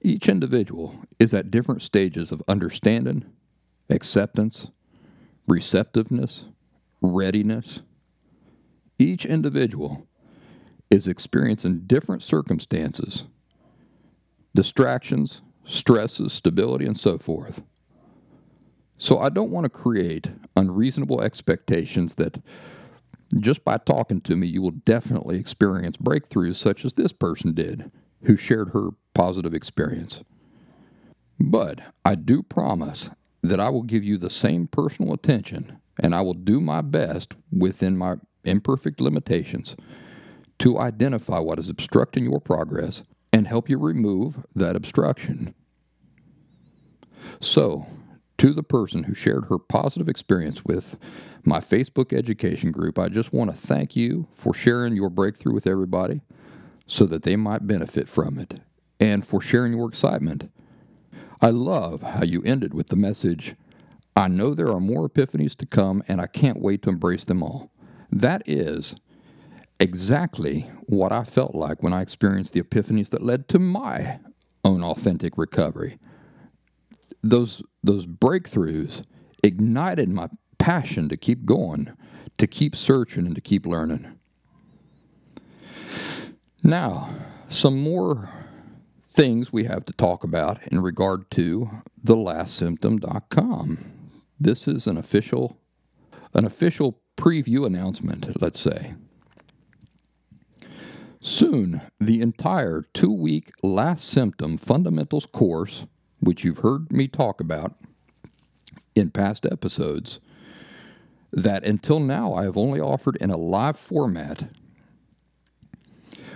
each 0.01 0.27
individual 0.27 1.05
is 1.19 1.33
at 1.33 1.51
different 1.51 1.81
stages 1.81 2.31
of 2.31 2.43
understanding, 2.47 3.25
acceptance, 3.89 4.69
receptiveness, 5.47 6.45
readiness, 7.01 7.81
each 8.97 9.25
individual 9.25 10.07
is 10.89 11.07
experiencing 11.07 11.83
different 11.87 12.21
circumstances, 12.21 13.25
distractions, 14.53 15.41
stresses, 15.65 16.33
stability, 16.33 16.85
and 16.85 16.99
so 16.99 17.17
forth. 17.17 17.61
So 18.97 19.17
I 19.19 19.29
don't 19.29 19.51
want 19.51 19.63
to 19.63 19.69
create 19.69 20.29
unreasonable 20.55 21.21
expectations 21.21 22.15
that 22.15 22.43
just 23.39 23.63
by 23.63 23.77
talking 23.77 24.21
to 24.21 24.35
me, 24.35 24.47
you 24.47 24.61
will 24.61 24.71
definitely 24.71 25.37
experience 25.37 25.97
breakthroughs 25.97 26.57
such 26.57 26.83
as 26.85 26.93
this 26.93 27.13
person 27.13 27.53
did, 27.53 27.91
who 28.25 28.35
shared 28.37 28.69
her 28.69 28.89
positive 29.13 29.53
experience. 29.53 30.23
But 31.39 31.79
I 32.05 32.15
do 32.15 32.43
promise 32.43 33.09
that 33.41 33.59
I 33.59 33.69
will 33.69 33.83
give 33.83 34.03
you 34.03 34.17
the 34.17 34.29
same 34.29 34.67
personal 34.67 35.13
attention 35.13 35.79
and 35.99 36.13
I 36.13 36.21
will 36.21 36.33
do 36.33 36.59
my 36.59 36.81
best 36.81 37.33
within 37.51 37.97
my 37.97 38.15
imperfect 38.43 39.01
limitations 39.01 39.75
to 40.59 40.79
identify 40.79 41.39
what 41.39 41.59
is 41.59 41.69
obstructing 41.69 42.23
your 42.23 42.39
progress 42.39 43.03
and 43.33 43.47
help 43.47 43.69
you 43.69 43.77
remove 43.77 44.45
that 44.55 44.75
obstruction. 44.75 45.53
So, 47.39 47.87
to 48.41 48.53
the 48.53 48.63
person 48.63 49.03
who 49.03 49.13
shared 49.13 49.45
her 49.49 49.59
positive 49.59 50.09
experience 50.09 50.65
with 50.65 50.97
my 51.43 51.59
Facebook 51.59 52.11
education 52.11 52.71
group, 52.71 52.97
I 52.97 53.07
just 53.07 53.31
want 53.31 53.53
to 53.53 53.55
thank 53.55 53.95
you 53.95 54.27
for 54.33 54.51
sharing 54.51 54.95
your 54.95 55.11
breakthrough 55.11 55.53
with 55.53 55.67
everybody 55.67 56.21
so 56.87 57.05
that 57.05 57.21
they 57.21 57.35
might 57.35 57.67
benefit 57.67 58.09
from 58.09 58.39
it, 58.39 58.61
and 58.99 59.23
for 59.23 59.41
sharing 59.41 59.73
your 59.73 59.87
excitement 59.87 60.49
I 61.39 61.51
love 61.51 62.01
how 62.01 62.23
you 62.23 62.41
ended 62.41 62.73
with 62.73 62.87
the 62.87 62.95
message 62.95 63.55
I 64.15 64.27
know 64.27 64.55
there 64.55 64.71
are 64.71 64.79
more 64.79 65.07
epiphanies 65.07 65.55
to 65.57 65.67
come, 65.67 66.03
and 66.07 66.19
I 66.19 66.25
can't 66.25 66.61
wait 66.61 66.81
to 66.81 66.89
embrace 66.89 67.23
them 67.25 67.43
all. 67.43 67.71
That 68.11 68.41
is 68.47 68.95
exactly 69.79 70.69
what 70.87 71.11
I 71.11 71.25
felt 71.25 71.53
like 71.53 71.83
when 71.83 71.93
I 71.93 72.01
experienced 72.01 72.53
the 72.53 72.63
epiphanies 72.63 73.09
that 73.11 73.23
led 73.23 73.47
to 73.49 73.59
my 73.59 74.19
own 74.65 74.83
authentic 74.83 75.37
recovery. 75.37 75.99
Those, 77.23 77.61
those 77.83 78.05
breakthroughs 78.05 79.03
ignited 79.43 80.09
my 80.09 80.29
passion 80.57 81.09
to 81.09 81.17
keep 81.17 81.45
going, 81.45 81.91
to 82.37 82.47
keep 82.47 82.75
searching, 82.75 83.25
and 83.25 83.35
to 83.35 83.41
keep 83.41 83.65
learning. 83.65 84.07
Now, 86.63 87.09
some 87.49 87.81
more 87.81 88.29
things 89.09 89.51
we 89.51 89.65
have 89.65 89.85
to 89.85 89.93
talk 89.93 90.23
about 90.23 90.59
in 90.71 90.81
regard 90.81 91.29
to 91.31 91.69
the 92.01 92.15
thelastsymptom.com. 92.15 93.93
This 94.39 94.67
is 94.67 94.87
an 94.87 94.97
official 94.97 95.57
an 96.33 96.45
official 96.45 97.01
preview 97.17 97.65
announcement, 97.65 98.41
let's 98.41 98.59
say. 98.59 98.93
Soon, 101.19 101.81
the 101.99 102.21
entire 102.21 102.85
two 102.93 103.11
week 103.11 103.51
Last 103.61 104.05
Symptom 104.05 104.57
Fundamentals 104.57 105.25
course, 105.25 105.85
which 106.21 106.45
you've 106.45 106.59
heard 106.59 106.91
me 106.91 107.07
talk 107.07 107.41
about 107.41 107.75
in 108.95 109.09
past 109.09 109.45
episodes, 109.45 110.19
that 111.33 111.65
until 111.65 111.99
now 111.99 112.33
I 112.33 112.43
have 112.43 112.57
only 112.57 112.79
offered 112.79 113.17
in 113.17 113.29
a 113.29 113.37
live 113.37 113.77
format, 113.77 114.49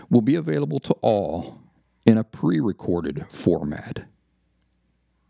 will 0.10 0.22
be 0.22 0.36
available 0.36 0.80
to 0.80 0.94
all 1.02 1.60
in 2.06 2.18
a 2.18 2.24
pre 2.24 2.60
recorded 2.60 3.26
format. 3.30 4.06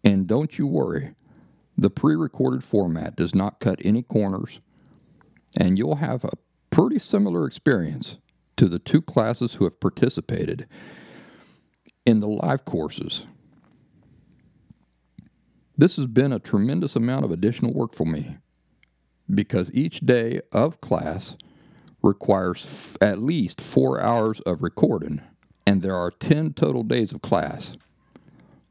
And 0.04 0.28
don't 0.28 0.58
you 0.58 0.68
worry, 0.68 1.16
the 1.78 1.90
pre 1.90 2.16
recorded 2.16 2.64
format 2.64 3.16
does 3.16 3.36
not 3.36 3.60
cut 3.60 3.80
any 3.84 4.04
corners, 4.04 4.60
and 5.58 5.78
you'll 5.78 5.96
have 5.96 6.24
a 6.24 6.38
pretty 6.70 7.00
similar 7.00 7.46
experience 7.46 8.18
to 8.58 8.68
the 8.68 8.80
two 8.80 9.02
classes 9.02 9.54
who 9.56 9.66
have 9.66 9.80
participated 9.80 10.68
in 12.06 12.20
the 12.20 12.28
live 12.28 12.66
courses. 12.66 13.26
This 15.78 15.98
has 15.98 16.08
been 16.08 16.32
a 16.32 16.40
tremendous 16.40 16.96
amount 16.96 17.26
of 17.26 17.32
additional 17.32 17.74
work 17.74 17.94
for 17.94 18.06
me 18.06 18.38
because 19.34 19.72
each 19.74 20.00
day 20.02 20.42
of 20.52 20.80
class 20.80 21.36
requires 22.02 22.66
f- 22.66 22.98
at 23.02 23.20
least 23.20 23.60
four 23.60 24.00
hours 24.00 24.40
of 24.42 24.62
recording, 24.62 25.22
and 25.66 25.82
there 25.82 25.96
are 25.96 26.12
10 26.12 26.54
total 26.54 26.84
days 26.84 27.12
of 27.12 27.22
class. 27.22 27.76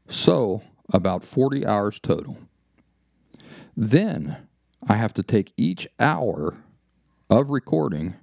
So, 0.07 0.63
about 0.91 1.23
40 1.23 1.65
hours 1.65 1.99
total. 1.99 2.37
Then 3.77 4.37
I 4.87 4.95
have 4.95 5.13
to 5.15 5.23
take 5.23 5.53
each 5.57 5.87
hour 5.99 6.57
of 7.29 7.49
recording 7.49 8.15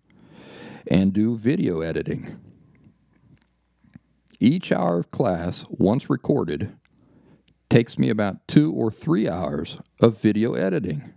and 0.88 1.12
do 1.12 1.36
video 1.36 1.80
editing. 1.80 2.38
Each 4.40 4.72
hour 4.72 4.98
of 4.98 5.10
class, 5.12 5.66
once 5.68 6.10
recorded, 6.10 6.72
takes 7.72 7.98
me 7.98 8.10
about 8.10 8.46
two 8.46 8.70
or 8.70 8.90
three 8.90 9.26
hours 9.26 9.78
of 9.98 10.20
video 10.20 10.52
editing. 10.52 11.14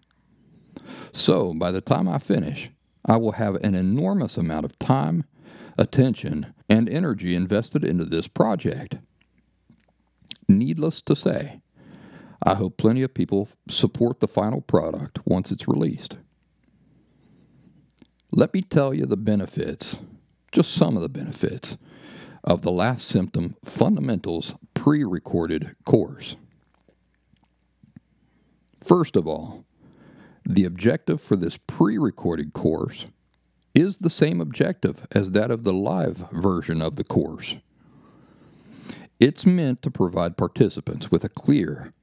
So 1.11 1.53
by 1.53 1.69
the 1.69 1.81
time 1.81 2.07
I 2.07 2.17
finish, 2.17 2.71
I 3.05 3.17
will 3.17 3.33
have 3.33 3.55
an 3.55 3.75
enormous 3.75 4.37
amount 4.37 4.63
of 4.63 4.79
time, 4.79 5.25
attention, 5.77 6.53
and 6.69 6.87
energy 6.87 7.35
invested 7.35 7.83
into 7.83 8.05
this 8.05 8.29
project. 8.29 8.99
Needless 10.47 11.01
to 11.01 11.15
say, 11.15 11.59
I 12.41 12.53
hope 12.53 12.77
plenty 12.77 13.01
of 13.01 13.13
people 13.13 13.49
support 13.67 14.21
the 14.21 14.27
final 14.27 14.61
product 14.61 15.19
once 15.25 15.51
it's 15.51 15.67
released. 15.67 16.17
Let 18.31 18.53
me 18.53 18.61
tell 18.61 18.93
you 18.93 19.05
the 19.05 19.17
benefits, 19.17 19.97
just 20.53 20.73
some 20.73 20.95
of 20.95 21.01
the 21.01 21.09
benefits, 21.09 21.75
of 22.45 22.61
the 22.61 22.71
Last 22.71 23.09
Symptom 23.09 23.55
Fundamentals 23.65 24.55
pre 24.73 25.03
recorded 25.03 25.75
course. 25.83 26.37
First 28.85 29.15
of 29.15 29.27
all, 29.27 29.65
the 30.45 30.63
objective 30.63 31.19
for 31.19 31.35
this 31.35 31.57
pre 31.57 31.97
recorded 31.97 32.53
course 32.53 33.07
is 33.73 33.97
the 33.97 34.11
same 34.11 34.39
objective 34.39 35.07
as 35.11 35.31
that 35.31 35.49
of 35.49 35.63
the 35.63 35.73
live 35.73 36.29
version 36.31 36.83
of 36.83 36.95
the 36.95 37.03
course. 37.03 37.55
It's 39.19 39.43
meant 39.43 39.81
to 39.81 39.89
provide 39.89 40.37
participants 40.37 41.09
with 41.09 41.23
a 41.23 41.29
clear, 41.29 41.93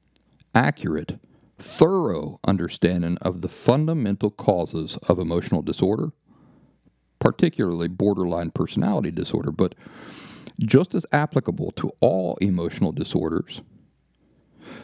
accurate, 0.56 1.20
thorough 1.56 2.40
understanding 2.48 3.16
of 3.18 3.42
the 3.42 3.48
fundamental 3.48 4.32
causes 4.32 4.98
of 5.08 5.20
emotional 5.20 5.62
disorder, 5.62 6.10
particularly 7.20 7.86
borderline 7.86 8.50
personality 8.50 9.12
disorder, 9.12 9.52
but 9.52 9.76
just 10.58 10.96
as 10.96 11.06
applicable 11.12 11.70
to 11.72 11.92
all 12.00 12.36
emotional 12.40 12.90
disorders, 12.90 13.62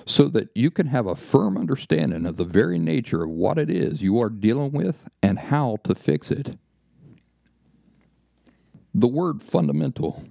so 0.08 0.26
that 0.26 0.48
you 0.54 0.70
can 0.70 0.86
have 0.86 1.06
a 1.06 1.14
firm 1.14 1.58
understanding 1.58 2.24
of 2.24 2.38
the 2.38 2.44
very 2.44 2.78
nature 2.78 3.24
of 3.24 3.30
what 3.30 3.58
it 3.58 3.68
is 3.68 4.00
you 4.00 4.18
are 4.18 4.30
dealing 4.30 4.72
with 4.72 5.06
and 5.22 5.38
how 5.38 5.76
to 5.84 5.94
fix 5.94 6.30
it. 6.30 6.56
The 8.94 9.06
word 9.06 9.42
fundamental 9.42 10.24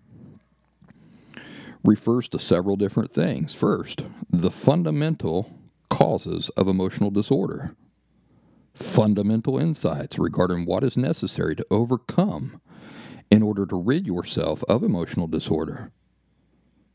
refers 1.83 2.27
to 2.29 2.39
several 2.39 2.75
different 2.75 3.13
things. 3.13 3.53
First, 3.53 4.01
the 4.31 4.49
fundamental 4.49 5.53
causes 5.91 6.49
of 6.57 6.67
emotional 6.67 7.11
disorder, 7.11 7.75
fundamental 8.73 9.59
insights 9.59 10.17
regarding 10.17 10.65
what 10.65 10.83
is 10.83 10.97
necessary 10.97 11.55
to 11.55 11.65
overcome 11.69 12.59
in 13.29 13.43
order 13.43 13.67
to 13.67 13.79
rid 13.79 14.07
yourself 14.07 14.63
of 14.67 14.81
emotional 14.81 15.27
disorder, 15.27 15.91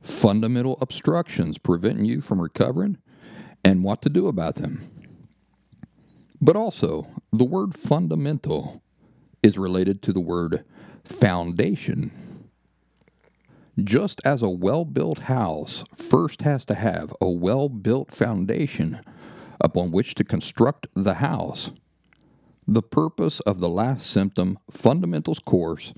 fundamental 0.02 0.78
obstructions 0.80 1.58
preventing 1.58 2.04
you 2.04 2.20
from 2.20 2.40
recovering, 2.40 2.98
and 3.64 3.84
what 3.84 4.02
to 4.02 4.08
do 4.08 4.26
about 4.26 4.56
them. 4.56 4.90
But 6.40 6.56
also, 6.56 7.06
the 7.32 7.44
word 7.44 7.74
fundamental 7.74 8.82
is 9.42 9.56
related 9.56 10.02
to 10.02 10.12
the 10.12 10.20
word 10.20 10.64
foundation 11.04 12.32
just 13.82 14.20
as 14.24 14.42
a 14.42 14.50
well 14.50 14.84
built 14.84 15.20
house 15.20 15.84
first 15.96 16.42
has 16.42 16.64
to 16.66 16.74
have 16.74 17.14
a 17.20 17.28
well 17.28 17.68
built 17.68 18.10
foundation 18.10 19.00
upon 19.60 19.92
which 19.92 20.14
to 20.16 20.24
construct 20.24 20.86
the 20.94 21.14
house, 21.14 21.70
the 22.66 22.82
purpose 22.82 23.40
of 23.40 23.60
the 23.60 23.68
Last 23.68 24.06
Symptom 24.06 24.58
Fundamentals 24.70 25.38
course 25.38 25.94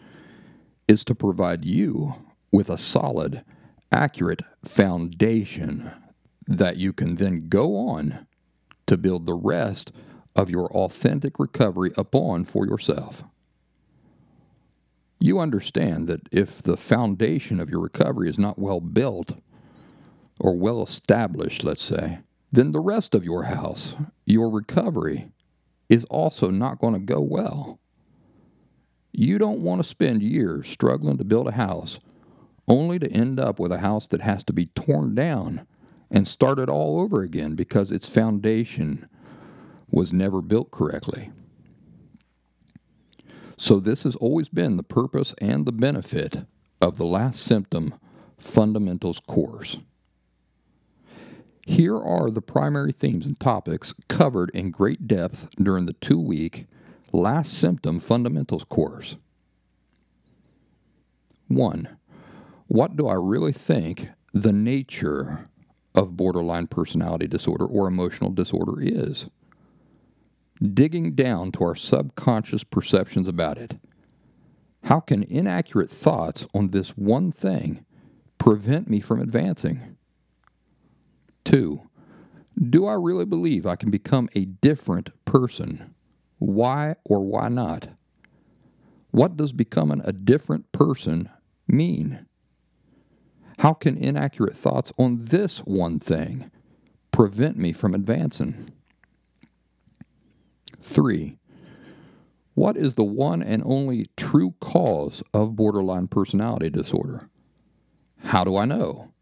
is 0.86 1.04
to 1.04 1.14
provide 1.14 1.64
you 1.64 2.14
with 2.52 2.68
a 2.68 2.78
solid, 2.78 3.42
accurate 3.92 4.42
foundation 4.64 5.90
that 6.46 6.76
you 6.76 6.92
can 6.92 7.16
then 7.16 7.48
go 7.48 7.76
on 7.76 8.26
to 8.86 8.96
build 8.96 9.26
the 9.26 9.34
rest 9.34 9.92
of 10.36 10.50
your 10.50 10.70
authentic 10.72 11.38
recovery 11.38 11.92
upon 11.96 12.44
for 12.44 12.66
yourself 12.66 13.22
you 15.24 15.40
understand 15.40 16.06
that 16.06 16.28
if 16.30 16.60
the 16.60 16.76
foundation 16.76 17.58
of 17.58 17.70
your 17.70 17.80
recovery 17.80 18.28
is 18.28 18.38
not 18.38 18.58
well 18.58 18.78
built 18.78 19.32
or 20.38 20.54
well 20.54 20.82
established, 20.82 21.64
let's 21.64 21.82
say, 21.82 22.18
then 22.52 22.72
the 22.72 22.80
rest 22.80 23.14
of 23.14 23.24
your 23.24 23.44
house, 23.44 23.94
your 24.26 24.50
recovery, 24.50 25.30
is 25.88 26.04
also 26.10 26.50
not 26.50 26.78
going 26.78 26.92
to 26.92 27.00
go 27.00 27.22
well. 27.22 27.78
You 29.12 29.38
don't 29.38 29.62
want 29.62 29.82
to 29.82 29.88
spend 29.88 30.22
years 30.22 30.68
struggling 30.68 31.16
to 31.16 31.24
build 31.24 31.48
a 31.48 31.52
house 31.52 31.98
only 32.68 32.98
to 32.98 33.10
end 33.10 33.38
up 33.38 33.58
with 33.58 33.72
a 33.72 33.78
house 33.78 34.08
that 34.08 34.20
has 34.20 34.44
to 34.44 34.52
be 34.52 34.66
torn 34.66 35.14
down 35.14 35.66
and 36.10 36.26
started 36.28 36.68
all 36.68 37.00
over 37.00 37.22
again 37.22 37.54
because 37.54 37.90
its 37.90 38.08
foundation 38.08 39.08
was 39.90 40.12
never 40.12 40.40
built 40.40 40.70
correctly. 40.70 41.30
So, 43.56 43.78
this 43.78 44.02
has 44.02 44.16
always 44.16 44.48
been 44.48 44.76
the 44.76 44.82
purpose 44.82 45.34
and 45.38 45.64
the 45.64 45.72
benefit 45.72 46.44
of 46.80 46.98
the 46.98 47.06
Last 47.06 47.40
Symptom 47.40 47.94
Fundamentals 48.36 49.20
course. 49.20 49.78
Here 51.66 51.96
are 51.96 52.30
the 52.30 52.42
primary 52.42 52.92
themes 52.92 53.24
and 53.24 53.38
topics 53.38 53.94
covered 54.08 54.50
in 54.50 54.70
great 54.70 55.06
depth 55.06 55.48
during 55.56 55.86
the 55.86 55.94
two 55.94 56.20
week 56.20 56.66
Last 57.12 57.54
Symptom 57.54 58.00
Fundamentals 58.00 58.64
course. 58.64 59.16
1. 61.48 61.96
What 62.66 62.96
do 62.96 63.06
I 63.06 63.14
really 63.14 63.52
think 63.52 64.08
the 64.32 64.52
nature 64.52 65.48
of 65.94 66.16
borderline 66.16 66.66
personality 66.66 67.26
disorder 67.26 67.66
or 67.66 67.86
emotional 67.86 68.30
disorder 68.30 68.80
is? 68.80 69.28
digging 70.72 71.14
down 71.14 71.52
to 71.52 71.64
our 71.64 71.74
subconscious 71.74 72.64
perceptions 72.64 73.28
about 73.28 73.58
it. 73.58 73.78
How 74.84 75.00
can 75.00 75.22
inaccurate 75.22 75.90
thoughts 75.90 76.46
on 76.54 76.70
this 76.70 76.90
one 76.90 77.32
thing 77.32 77.84
prevent 78.38 78.88
me 78.88 79.00
from 79.00 79.20
advancing? 79.20 79.96
2. 81.44 81.80
Do 82.70 82.86
I 82.86 82.94
really 82.94 83.24
believe 83.24 83.66
I 83.66 83.76
can 83.76 83.90
become 83.90 84.28
a 84.34 84.44
different 84.44 85.10
person? 85.24 85.94
Why 86.38 86.96
or 87.04 87.24
why 87.24 87.48
not? 87.48 87.88
What 89.10 89.36
does 89.36 89.52
becoming 89.52 90.02
a 90.04 90.12
different 90.12 90.70
person 90.72 91.28
mean? 91.66 92.26
How 93.58 93.72
can 93.72 93.96
inaccurate 93.96 94.56
thoughts 94.56 94.92
on 94.98 95.24
this 95.24 95.58
one 95.58 95.98
thing 96.00 96.50
prevent 97.12 97.56
me 97.56 97.72
from 97.72 97.94
advancing? 97.94 98.72
3. 100.82 101.38
What 102.54 102.76
is 102.76 102.94
the 102.94 103.04
one 103.04 103.42
and 103.42 103.62
only 103.64 104.10
true 104.16 104.54
cause 104.60 105.22
of 105.32 105.56
borderline 105.56 106.08
personality 106.08 106.70
disorder? 106.70 107.28
How 108.24 108.44
do 108.44 108.56
I 108.56 108.64
know? 108.64 109.12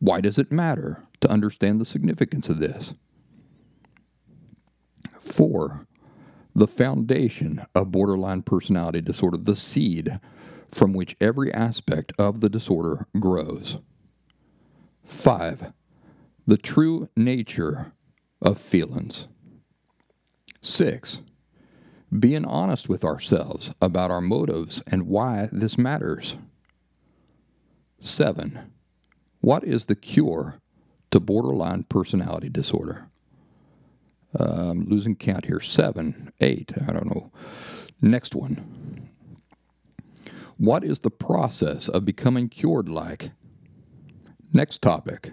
Why 0.00 0.20
does 0.20 0.38
it 0.38 0.52
matter 0.52 1.04
to 1.20 1.30
understand 1.30 1.80
the 1.80 1.84
significance 1.84 2.48
of 2.48 2.58
this? 2.58 2.94
4. 5.20 5.86
The 6.54 6.66
foundation 6.66 7.64
of 7.74 7.92
borderline 7.92 8.42
personality 8.42 9.00
disorder, 9.00 9.36
the 9.36 9.56
seed 9.56 10.20
from 10.72 10.92
which 10.92 11.16
every 11.20 11.52
aspect 11.52 12.12
of 12.18 12.40
the 12.40 12.48
disorder 12.48 13.06
grows. 13.18 13.78
5. 15.04 15.72
The 16.46 16.56
true 16.56 17.08
nature 17.16 17.92
of 18.42 18.58
feelings. 18.58 19.28
6. 20.60 21.22
Being 22.16 22.44
honest 22.44 22.88
with 22.88 23.04
ourselves 23.04 23.72
about 23.80 24.10
our 24.10 24.20
motives 24.20 24.82
and 24.86 25.06
why 25.06 25.48
this 25.52 25.76
matters. 25.76 26.36
7. 28.00 28.72
What 29.40 29.64
is 29.64 29.86
the 29.86 29.96
cure 29.96 30.60
to 31.10 31.20
borderline 31.20 31.84
personality 31.84 32.48
disorder? 32.48 33.08
Uh, 34.38 34.70
I'm 34.70 34.86
losing 34.88 35.16
count 35.16 35.46
here. 35.46 35.60
7, 35.60 36.32
8, 36.40 36.72
I 36.88 36.92
don't 36.92 37.06
know. 37.06 37.32
Next 38.00 38.34
one. 38.34 39.08
What 40.58 40.84
is 40.84 41.00
the 41.00 41.10
process 41.10 41.88
of 41.88 42.06
becoming 42.06 42.48
cured 42.48 42.88
like? 42.88 43.30
Next 44.52 44.80
topic 44.80 45.32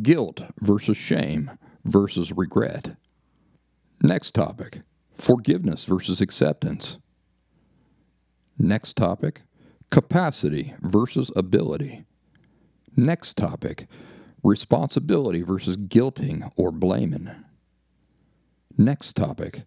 guilt 0.00 0.42
versus 0.60 0.96
shame 0.96 1.50
versus 1.84 2.32
regret. 2.32 2.96
Next 4.02 4.34
topic 4.34 4.80
forgiveness 5.16 5.84
versus 5.84 6.22
acceptance. 6.22 6.96
Next 8.58 8.96
topic 8.96 9.42
capacity 9.90 10.74
versus 10.80 11.30
ability. 11.36 12.04
Next 12.96 13.36
topic 13.36 13.86
responsibility 14.42 15.42
versus 15.42 15.76
guilting 15.76 16.50
or 16.56 16.70
blaming. 16.70 17.30
Next 18.78 19.14
topic 19.14 19.64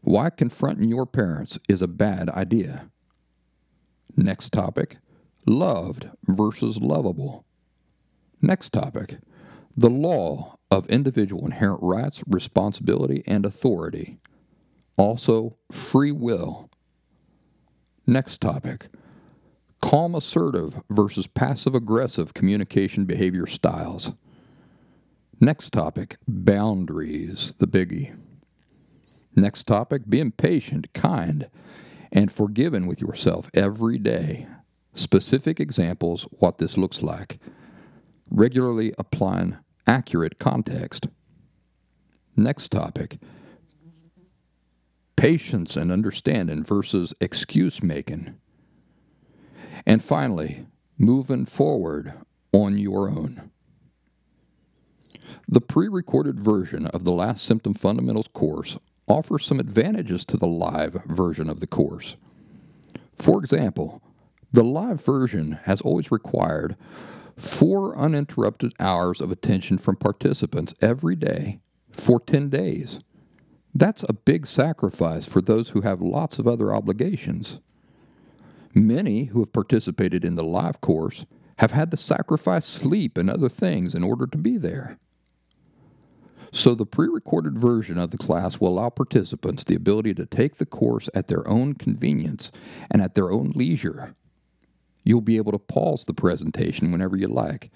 why 0.00 0.30
confronting 0.30 0.88
your 0.88 1.04
parents 1.04 1.58
is 1.68 1.82
a 1.82 1.86
bad 1.86 2.30
idea. 2.30 2.90
Next 4.16 4.52
topic 4.52 4.98
loved 5.46 6.08
versus 6.26 6.78
lovable. 6.78 7.44
Next 8.42 8.70
topic 8.70 9.18
the 9.76 9.90
law 9.90 10.58
of 10.70 10.86
individual 10.88 11.46
inherent 11.46 11.82
rights, 11.82 12.22
responsibility, 12.26 13.22
and 13.26 13.46
authority. 13.46 14.18
Also, 14.96 15.56
free 15.72 16.12
will. 16.12 16.68
Next 18.06 18.40
topic 18.40 18.88
calm 19.80 20.14
assertive 20.14 20.80
versus 20.90 21.26
passive 21.26 21.74
aggressive 21.74 22.34
communication 22.34 23.06
behavior 23.06 23.46
styles. 23.46 24.12
Next 25.40 25.72
topic 25.72 26.18
boundaries, 26.28 27.54
the 27.58 27.66
biggie. 27.66 28.14
Next 29.34 29.64
topic 29.66 30.02
being 30.08 30.32
patient, 30.32 30.92
kind, 30.92 31.48
and 32.12 32.30
forgiven 32.30 32.86
with 32.86 33.00
yourself 33.00 33.50
every 33.54 33.98
day. 33.98 34.46
Specific 34.94 35.60
examples 35.60 36.26
what 36.30 36.58
this 36.58 36.76
looks 36.76 37.02
like. 37.02 37.38
Regularly 38.30 38.92
applying 38.98 39.56
accurate 39.86 40.38
context. 40.38 41.06
Next 42.36 42.70
topic 42.70 43.18
patience 45.20 45.76
and 45.76 45.92
understanding 45.92 46.64
versus 46.64 47.12
excuse 47.20 47.82
making. 47.82 48.34
And 49.84 50.02
finally, 50.02 50.64
moving 50.96 51.44
forward 51.44 52.14
on 52.52 52.78
your 52.78 53.10
own. 53.10 53.50
The 55.46 55.60
pre 55.60 55.88
recorded 55.88 56.40
version 56.40 56.86
of 56.86 57.04
the 57.04 57.12
Last 57.12 57.44
Symptom 57.44 57.74
Fundamentals 57.74 58.28
course 58.32 58.78
offer 59.10 59.38
some 59.38 59.60
advantages 59.60 60.24
to 60.24 60.36
the 60.36 60.46
live 60.46 61.02
version 61.06 61.50
of 61.50 61.60
the 61.60 61.66
course. 61.66 62.16
For 63.16 63.38
example, 63.38 64.02
the 64.52 64.64
live 64.64 65.02
version 65.04 65.58
has 65.64 65.80
always 65.80 66.10
required 66.10 66.76
four 67.36 67.96
uninterrupted 67.96 68.72
hours 68.80 69.20
of 69.20 69.30
attention 69.30 69.78
from 69.78 69.96
participants 69.96 70.74
every 70.80 71.16
day 71.16 71.60
for 71.90 72.20
10 72.20 72.50
days. 72.50 73.00
That's 73.74 74.04
a 74.08 74.12
big 74.12 74.46
sacrifice 74.46 75.26
for 75.26 75.40
those 75.40 75.70
who 75.70 75.82
have 75.82 76.00
lots 76.00 76.38
of 76.38 76.48
other 76.48 76.74
obligations. 76.74 77.60
Many 78.74 79.24
who 79.24 79.40
have 79.40 79.52
participated 79.52 80.24
in 80.24 80.34
the 80.34 80.44
live 80.44 80.80
course 80.80 81.24
have 81.58 81.72
had 81.72 81.90
to 81.90 81.96
sacrifice 81.96 82.66
sleep 82.66 83.18
and 83.18 83.28
other 83.28 83.48
things 83.48 83.94
in 83.94 84.02
order 84.02 84.26
to 84.26 84.38
be 84.38 84.56
there. 84.56 84.98
So, 86.52 86.74
the 86.74 86.86
pre 86.86 87.06
recorded 87.06 87.56
version 87.56 87.96
of 87.96 88.10
the 88.10 88.18
class 88.18 88.58
will 88.58 88.70
allow 88.70 88.90
participants 88.90 89.62
the 89.62 89.76
ability 89.76 90.14
to 90.14 90.26
take 90.26 90.56
the 90.56 90.66
course 90.66 91.08
at 91.14 91.28
their 91.28 91.46
own 91.48 91.74
convenience 91.74 92.50
and 92.90 93.00
at 93.00 93.14
their 93.14 93.30
own 93.30 93.52
leisure. 93.54 94.16
You'll 95.04 95.20
be 95.20 95.36
able 95.36 95.52
to 95.52 95.58
pause 95.58 96.04
the 96.04 96.14
presentation 96.14 96.90
whenever 96.90 97.16
you 97.16 97.28
like, 97.28 97.70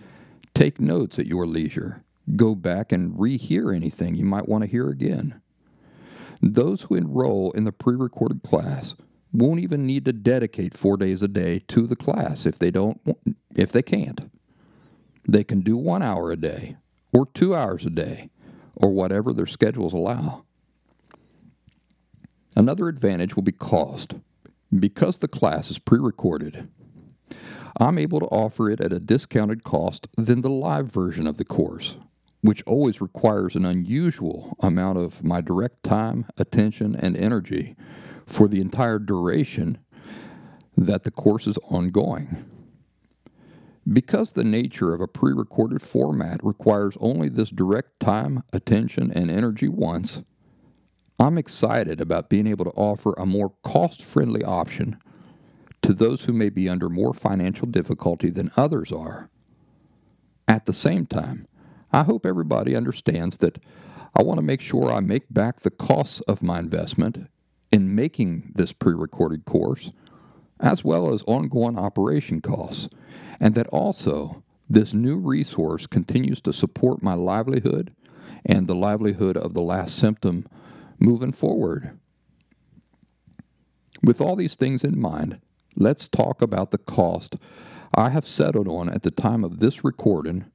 take 0.54 0.80
notes 0.80 1.18
at 1.18 1.26
your 1.26 1.46
leisure, 1.46 2.02
go 2.36 2.54
back 2.54 2.90
and 2.90 3.14
rehear 3.14 3.74
anything 3.74 4.14
you 4.14 4.24
might 4.24 4.48
want 4.48 4.62
to 4.62 4.70
hear 4.70 4.88
again. 4.88 5.40
Those 6.42 6.82
who 6.82 6.96
enroll 6.96 7.52
in 7.52 7.64
the 7.64 7.72
pre 7.72 7.94
recorded 7.94 8.42
class 8.42 8.96
won't 9.32 9.60
even 9.60 9.86
need 9.86 10.04
to 10.04 10.12
dedicate 10.12 10.76
four 10.76 10.96
days 10.96 11.22
a 11.22 11.28
day 11.28 11.60
to 11.68 11.86
the 11.86 11.96
class 11.96 12.44
if 12.44 12.58
they 12.58 12.70
don't 12.70 13.00
if 13.54 13.70
they 13.70 13.82
can't. 13.82 14.30
They 15.28 15.44
can 15.44 15.60
do 15.60 15.76
one 15.76 16.02
hour 16.02 16.32
a 16.32 16.36
day 16.36 16.76
or 17.12 17.26
two 17.26 17.54
hours 17.54 17.86
a 17.86 17.90
day 17.90 18.30
or 18.76 18.90
whatever 18.90 19.32
their 19.32 19.46
schedules 19.46 19.92
allow. 19.92 20.44
Another 22.56 22.88
advantage 22.88 23.34
will 23.34 23.42
be 23.42 23.52
cost. 23.52 24.14
Because 24.76 25.18
the 25.18 25.28
class 25.28 25.70
is 25.70 25.78
pre 25.78 26.00
recorded, 26.00 26.68
I'm 27.78 27.98
able 27.98 28.20
to 28.20 28.26
offer 28.26 28.70
it 28.70 28.80
at 28.80 28.92
a 28.92 28.98
discounted 28.98 29.62
cost 29.62 30.08
than 30.16 30.40
the 30.40 30.50
live 30.50 30.90
version 30.90 31.26
of 31.26 31.36
the 31.36 31.44
course, 31.44 31.96
which 32.40 32.62
always 32.66 33.00
requires 33.00 33.54
an 33.54 33.64
unusual 33.64 34.56
amount 34.60 34.98
of 34.98 35.22
my 35.22 35.40
direct 35.40 35.84
time, 35.84 36.26
attention, 36.38 36.96
and 36.96 37.16
energy 37.16 37.76
for 38.26 38.48
the 38.48 38.60
entire 38.60 38.98
duration 38.98 39.78
that 40.76 41.04
the 41.04 41.10
course 41.10 41.46
is 41.46 41.58
ongoing. 41.68 42.44
Because 43.92 44.32
the 44.32 44.44
nature 44.44 44.94
of 44.94 45.00
a 45.00 45.08
pre 45.08 45.32
recorded 45.32 45.82
format 45.82 46.42
requires 46.42 46.96
only 47.00 47.28
this 47.28 47.50
direct 47.50 48.00
time, 48.00 48.42
attention, 48.52 49.12
and 49.12 49.30
energy 49.30 49.68
once, 49.68 50.22
I'm 51.18 51.38
excited 51.38 52.00
about 52.00 52.30
being 52.30 52.46
able 52.46 52.64
to 52.64 52.70
offer 52.72 53.14
a 53.14 53.26
more 53.26 53.52
cost 53.62 54.02
friendly 54.02 54.42
option 54.42 54.98
to 55.82 55.92
those 55.92 56.22
who 56.22 56.32
may 56.32 56.48
be 56.48 56.68
under 56.68 56.88
more 56.88 57.12
financial 57.12 57.66
difficulty 57.66 58.30
than 58.30 58.50
others 58.56 58.90
are. 58.90 59.28
At 60.48 60.66
the 60.66 60.72
same 60.72 61.06
time, 61.06 61.46
I 61.92 62.04
hope 62.04 62.26
everybody 62.26 62.74
understands 62.74 63.36
that 63.38 63.58
I 64.16 64.22
want 64.22 64.38
to 64.38 64.44
make 64.44 64.60
sure 64.60 64.90
I 64.90 65.00
make 65.00 65.24
back 65.30 65.60
the 65.60 65.70
costs 65.70 66.20
of 66.22 66.42
my 66.42 66.58
investment 66.58 67.28
in 67.70 67.94
making 67.94 68.52
this 68.54 68.72
pre 68.72 68.94
recorded 68.94 69.44
course, 69.44 69.92
as 70.60 70.84
well 70.84 71.12
as 71.12 71.22
ongoing 71.26 71.78
operation 71.78 72.40
costs 72.40 72.88
and 73.40 73.54
that 73.54 73.66
also 73.68 74.42
this 74.68 74.94
new 74.94 75.16
resource 75.16 75.86
continues 75.86 76.40
to 76.40 76.52
support 76.52 77.02
my 77.02 77.14
livelihood 77.14 77.94
and 78.46 78.66
the 78.66 78.74
livelihood 78.74 79.36
of 79.36 79.54
the 79.54 79.62
last 79.62 79.96
symptom 79.96 80.46
moving 80.98 81.32
forward. 81.32 81.98
With 84.02 84.20
all 84.20 84.36
these 84.36 84.54
things 84.54 84.84
in 84.84 84.98
mind, 84.98 85.40
let's 85.76 86.08
talk 86.08 86.42
about 86.42 86.70
the 86.70 86.78
cost 86.78 87.36
I 87.94 88.10
have 88.10 88.26
settled 88.26 88.68
on 88.68 88.88
at 88.88 89.02
the 89.02 89.10
time 89.10 89.44
of 89.44 89.58
this 89.58 89.84
recording 89.84 90.46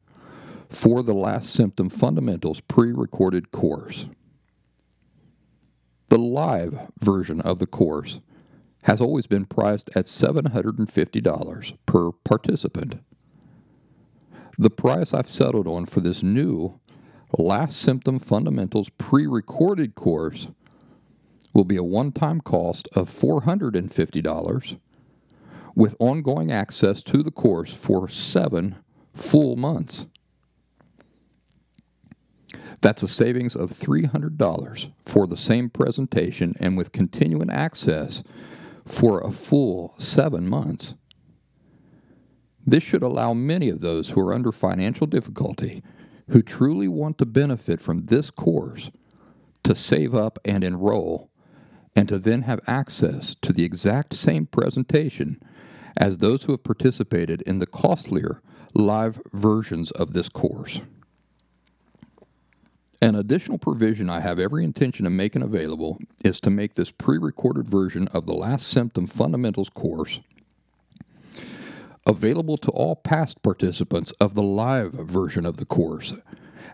for 0.69 1.01
the 1.01 1.13
Last 1.13 1.51
Symptom 1.51 1.89
Fundamentals 1.89 2.59
pre 2.59 2.91
recorded 2.91 3.51
course. 3.51 4.07
The 6.09 6.19
live 6.19 6.91
version 6.99 7.41
of 7.41 7.59
the 7.59 7.67
course 7.67 8.19
has 8.83 9.01
always 9.01 9.27
been 9.27 9.45
priced 9.45 9.89
at 9.95 10.05
$750 10.05 11.77
per 11.85 12.11
participant. 12.11 12.99
The 14.57 14.69
price 14.69 15.13
I've 15.13 15.29
settled 15.29 15.67
on 15.67 15.85
for 15.85 15.99
this 16.01 16.23
new 16.23 16.79
Last 17.37 17.77
Symptom 17.77 18.19
Fundamentals 18.19 18.89
pre 18.97 19.27
recorded 19.27 19.95
course 19.95 20.47
will 21.53 21.63
be 21.63 21.77
a 21.77 21.83
one 21.83 22.11
time 22.11 22.41
cost 22.41 22.87
of 22.95 23.09
$450 23.09 24.79
with 25.75 25.95
ongoing 25.99 26.51
access 26.51 27.03
to 27.03 27.23
the 27.23 27.31
course 27.31 27.73
for 27.73 28.09
seven 28.09 28.75
full 29.13 29.55
months. 29.55 30.07
That's 32.81 33.03
a 33.03 33.07
savings 33.07 33.55
of 33.55 33.71
$300 33.71 34.91
for 35.05 35.27
the 35.27 35.37
same 35.37 35.69
presentation 35.69 36.55
and 36.59 36.77
with 36.77 36.91
continuing 36.91 37.49
access 37.49 38.23
for 38.89 39.21
a 39.21 39.31
full 39.31 39.93
seven 39.97 40.49
months. 40.49 40.95
This 42.65 42.83
should 42.83 43.03
allow 43.03 43.33
many 43.33 43.69
of 43.69 43.81
those 43.81 44.09
who 44.09 44.19
are 44.21 44.33
under 44.33 44.51
financial 44.51 45.07
difficulty, 45.07 45.83
who 46.29 46.41
truly 46.41 46.87
want 46.87 47.17
to 47.19 47.25
benefit 47.25 47.79
from 47.79 48.05
this 48.05 48.31
course, 48.31 48.91
to 49.63 49.75
save 49.75 50.15
up 50.15 50.39
and 50.43 50.63
enroll, 50.63 51.29
and 51.95 52.07
to 52.09 52.17
then 52.17 52.43
have 52.43 52.59
access 52.67 53.35
to 53.41 53.53
the 53.53 53.63
exact 53.63 54.13
same 54.15 54.45
presentation 54.45 55.41
as 55.97 56.17
those 56.17 56.43
who 56.43 56.53
have 56.53 56.63
participated 56.63 57.41
in 57.43 57.59
the 57.59 57.67
costlier 57.67 58.41
live 58.73 59.21
versions 59.33 59.91
of 59.91 60.13
this 60.13 60.29
course. 60.29 60.81
An 63.01 63.15
additional 63.15 63.57
provision 63.57 64.09
I 64.09 64.19
have 64.19 64.39
every 64.39 64.63
intention 64.63 65.05
of 65.05 65.13
making 65.13 65.41
available 65.41 65.99
is 66.23 66.41
to 66.41 66.49
make 66.49 66.75
this 66.75 66.91
pre 66.91 67.17
recorded 67.17 67.67
version 67.67 68.07
of 68.09 68.25
the 68.25 68.33
Last 68.33 68.67
Symptom 68.67 69.07
Fundamentals 69.07 69.69
course 69.69 70.19
available 72.05 72.57
to 72.57 72.71
all 72.71 72.95
past 72.95 73.41
participants 73.43 74.11
of 74.19 74.33
the 74.33 74.41
live 74.41 74.93
version 74.93 75.45
of 75.45 75.57
the 75.57 75.65
course 75.65 76.15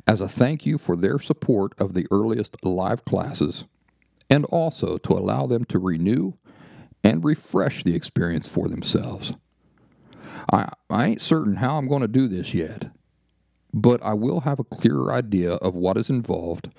as 0.08 0.22
a 0.22 0.28
thank 0.28 0.66
you 0.66 0.78
for 0.78 0.96
their 0.96 1.20
support 1.20 1.74
of 1.78 1.94
the 1.94 2.08
earliest 2.10 2.56
live 2.64 3.04
classes 3.04 3.66
and 4.30 4.46
also 4.46 4.98
to 4.98 5.14
allow 5.14 5.46
them 5.46 5.66
to 5.66 5.78
renew 5.78 6.34
and 7.04 7.24
refresh 7.24 7.84
the 7.84 7.96
experience 7.96 8.48
for 8.48 8.68
themselves. 8.68 9.34
I, 10.52 10.72
I 10.90 11.08
ain't 11.08 11.22
certain 11.22 11.56
how 11.56 11.78
I'm 11.78 11.88
going 11.88 12.02
to 12.02 12.08
do 12.08 12.28
this 12.28 12.54
yet, 12.54 12.92
but 13.76 14.02
I 14.02 14.14
will 14.14 14.40
have 14.40 14.60
a 14.60 14.64
clearer 14.64 15.14
idea 15.14 15.56
of 15.56 15.76
what 15.76 15.98
is 15.98 16.10
involved 16.10 16.70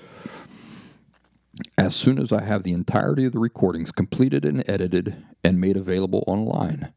as 1.76 1.94
soon 1.94 2.18
as 2.18 2.32
I 2.32 2.42
have 2.42 2.62
the 2.62 2.72
entirety 2.72 3.26
of 3.26 3.32
the 3.32 3.38
recordings 3.38 3.92
completed 3.92 4.46
and 4.46 4.68
edited 4.68 5.22
and 5.44 5.60
made 5.60 5.76
available 5.76 6.24
online. 6.26 6.92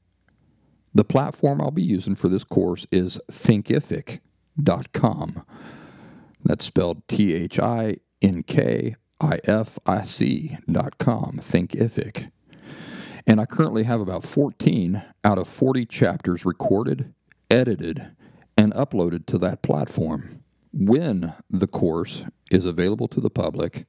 The 0.94 1.04
platform 1.04 1.60
I'll 1.62 1.72
be 1.72 1.84
using 1.84 2.16
for 2.16 2.30
this 2.30 2.46
course 2.46 2.88
is 2.92 3.20
thinkific.com. 3.30 5.46
That's 6.46 6.66
spelled 6.66 7.06
T 7.08 7.36
H 7.36 7.60
I 7.60 7.98
N 8.22 8.44
K 8.44 8.96
I 9.20 9.40
F 9.44 9.78
I 9.86 10.04
C.com, 10.04 11.42
Thinkific. 11.44 12.32
And 13.28 13.42
I 13.42 13.46
currently 13.46 13.84
have 13.84 14.00
about 14.00 14.24
14 14.24 15.04
out 15.26 15.38
of 15.38 15.48
40 15.48 15.86
chapters 15.86 16.46
recorded, 16.46 17.14
edited, 17.52 18.16
and 18.70 18.88
uploaded 18.88 19.26
to 19.28 19.38
that 19.40 19.62
platform. 19.62 20.44
When 20.72 21.34
the 21.50 21.68
course 21.68 22.26
is 22.52 22.66
available 22.66 23.08
to 23.10 23.22
the 23.22 23.30
public, 23.30 23.86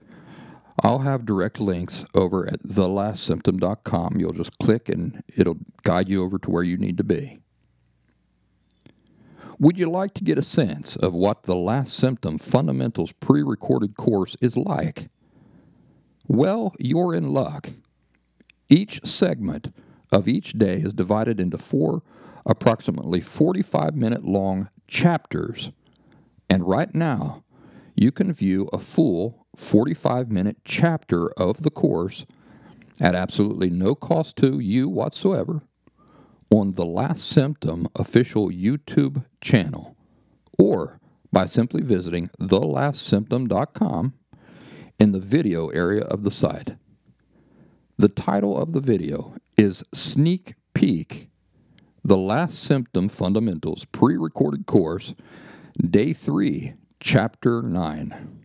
I'll 0.83 1.01
have 1.01 1.27
direct 1.27 1.61
links 1.61 2.05
over 2.15 2.47
at 2.49 2.63
thelastsymptom.com. 2.63 4.17
You'll 4.19 4.33
just 4.33 4.59
click 4.59 4.89
and 4.89 5.23
it'll 5.37 5.59
guide 5.83 6.09
you 6.09 6.25
over 6.25 6.39
to 6.39 6.51
where 6.51 6.63
you 6.63 6.79
need 6.79 6.97
to 6.99 7.05
be. 7.05 7.39
Would 9.59 9.79
you 9.79 9.91
like 9.91 10.15
to 10.15 10.25
get 10.25 10.39
a 10.39 10.43
sense 10.43 10.97
of 10.97 11.13
what 11.13 11.43
the 11.43 11.55
Last 11.55 11.93
Symptom 11.93 12.39
Fundamentals 12.39 13.13
pre 13.13 13.43
recorded 13.43 13.95
course 13.95 14.35
is 14.41 14.57
like? 14.57 15.11
Well, 16.27 16.75
you're 16.79 17.15
in 17.15 17.35
luck. 17.35 17.71
Each 18.71 19.01
segment 19.05 19.75
of 20.11 20.27
each 20.27 20.53
day 20.53 20.77
is 20.77 20.95
divided 20.95 21.39
into 21.39 21.59
four 21.59 22.03
approximately 22.51 23.21
45 23.21 23.95
minute 23.95 24.25
long 24.25 24.69
chapters. 24.89 25.71
And 26.51 26.69
right 26.69 26.93
now, 26.93 27.45
you 27.95 28.11
can 28.11 28.33
view 28.33 28.69
a 28.73 28.79
full 28.79 29.47
45 29.57 30.31
minute 30.31 30.57
chapter 30.65 31.31
of 31.33 31.63
the 31.63 31.71
course 31.71 32.27
at 33.01 33.15
absolutely 33.15 33.71
no 33.71 33.95
cost 33.95 34.37
to 34.39 34.59
you 34.59 34.89
whatsoever 34.89 35.63
on 36.51 36.75
the 36.75 36.85
Last 36.85 37.29
Symptom 37.29 37.87
official 37.95 38.51
YouTube 38.51 39.25
channel 39.41 39.97
or 40.59 40.99
by 41.33 41.45
simply 41.45 41.83
visiting 41.83 42.29
thelastsymptom.com 42.41 44.15
in 44.99 45.13
the 45.13 45.21
video 45.21 45.69
area 45.69 46.03
of 46.03 46.25
the 46.25 46.31
site. 46.33 46.73
The 47.97 48.09
title 48.09 48.59
of 48.59 48.73
the 48.73 48.81
video 48.81 49.37
is 49.57 49.85
Sneak 49.95 50.55
Peek 50.75 51.31
The 52.11 52.19
Last 52.19 52.65
Symptom 52.65 53.09
Fundamentals 53.09 53.85
Pre 53.85 54.17
Recorded 54.17 54.67
Course, 54.67 55.15
Day 55.91 56.13
3, 56.13 56.75
Chapter 56.99 57.63
9. 57.63 58.41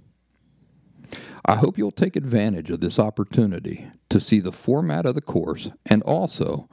I 1.48 1.56
hope 1.56 1.76
you'll 1.76 1.90
take 1.90 2.16
advantage 2.16 2.70
of 2.70 2.80
this 2.80 3.00
opportunity 3.00 3.90
to 4.10 4.20
see 4.20 4.40
the 4.40 4.52
format 4.52 5.08
of 5.08 5.16
the 5.16 5.22
course 5.22 5.72
and 5.88 6.04
also 6.04 6.70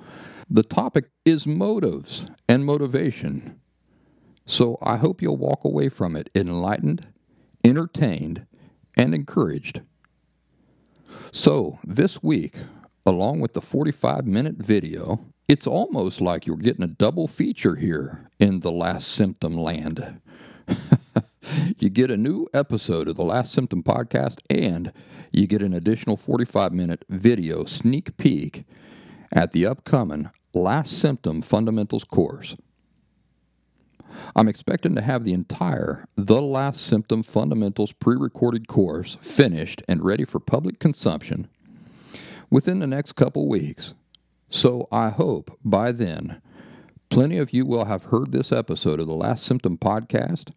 the 0.51 0.63
topic 0.63 1.07
is 1.25 1.47
motives 1.47 2.27
and 2.47 2.67
motivation. 2.67 3.59
So 4.45 4.77
I 4.83 4.99
hope 4.99 5.23
you'll 5.23 5.39
walk 5.39 5.65
away 5.65 5.89
from 5.89 6.15
it 6.15 6.29
enlightened, 6.35 7.07
entertained, 7.65 8.45
and 8.99 9.15
encouraged. 9.15 9.81
So, 11.31 11.79
this 11.83 12.23
week, 12.23 12.59
along 13.07 13.41
with 13.41 13.55
the 13.55 13.63
45 13.63 14.27
minute 14.27 14.57
video, 14.57 15.32
it's 15.49 15.67
almost 15.67 16.21
like 16.21 16.47
you're 16.47 16.57
getting 16.57 16.85
a 16.85 16.89
double 16.89 17.27
feature 17.27 17.77
here 17.77 18.31
in 18.39 18.61
the 18.61 18.73
Last 18.73 19.09
Symptom 19.09 19.57
land. 19.57 20.21
you 21.79 21.91
get 21.91 22.11
a 22.11 22.17
new 22.17 22.47
episode 22.55 23.09
of 23.09 23.17
the 23.17 23.25
Last 23.25 23.53
Symptom 23.53 23.83
podcast, 23.83 24.39
and 24.49 24.93
you 25.33 25.47
get 25.47 25.63
an 25.63 25.75
additional 25.75 26.17
45 26.17 26.73
minute 26.73 27.05
video 27.09 27.65
sneak 27.65 28.17
peek 28.17 28.65
at 29.33 29.53
the 29.53 29.67
upcoming 29.67 30.31
Last 30.55 30.99
Symptom 30.99 31.43
Fundamentals 31.43 32.05
course. 32.05 32.57
I'm 34.37 34.49
expecting 34.49 34.95
to 34.95 35.03
have 35.03 35.25
the 35.25 35.33
entire 35.33 36.07
The 36.17 36.43
Last 36.43 36.83
Symptom 36.83 37.23
Fundamentals 37.23 37.93
pre 37.93 38.17
recorded 38.17 38.69
course 38.69 39.17
finished 39.21 39.83
and 39.89 40.05
ready 40.05 40.25
for 40.25 40.39
public 40.39 40.79
consumption 40.79 41.49
within 42.51 42.79
the 42.79 42.87
next 42.87 43.13
couple 43.13 43.49
weeks. 43.49 43.95
So 44.53 44.87
I 44.93 45.09
hope 45.09 45.59
by 45.65 45.93
then 45.93 46.43
plenty 47.09 47.39
of 47.39 47.55
you 47.55 47.65
will 47.65 47.87
have 47.87 48.05
heard 48.05 48.33
this 48.33 48.53
episode 48.53 49.01
of 49.01 49.07
the 49.07 49.15
Last 49.15 49.45
Symptom 49.45 49.79
podcast 49.79 50.51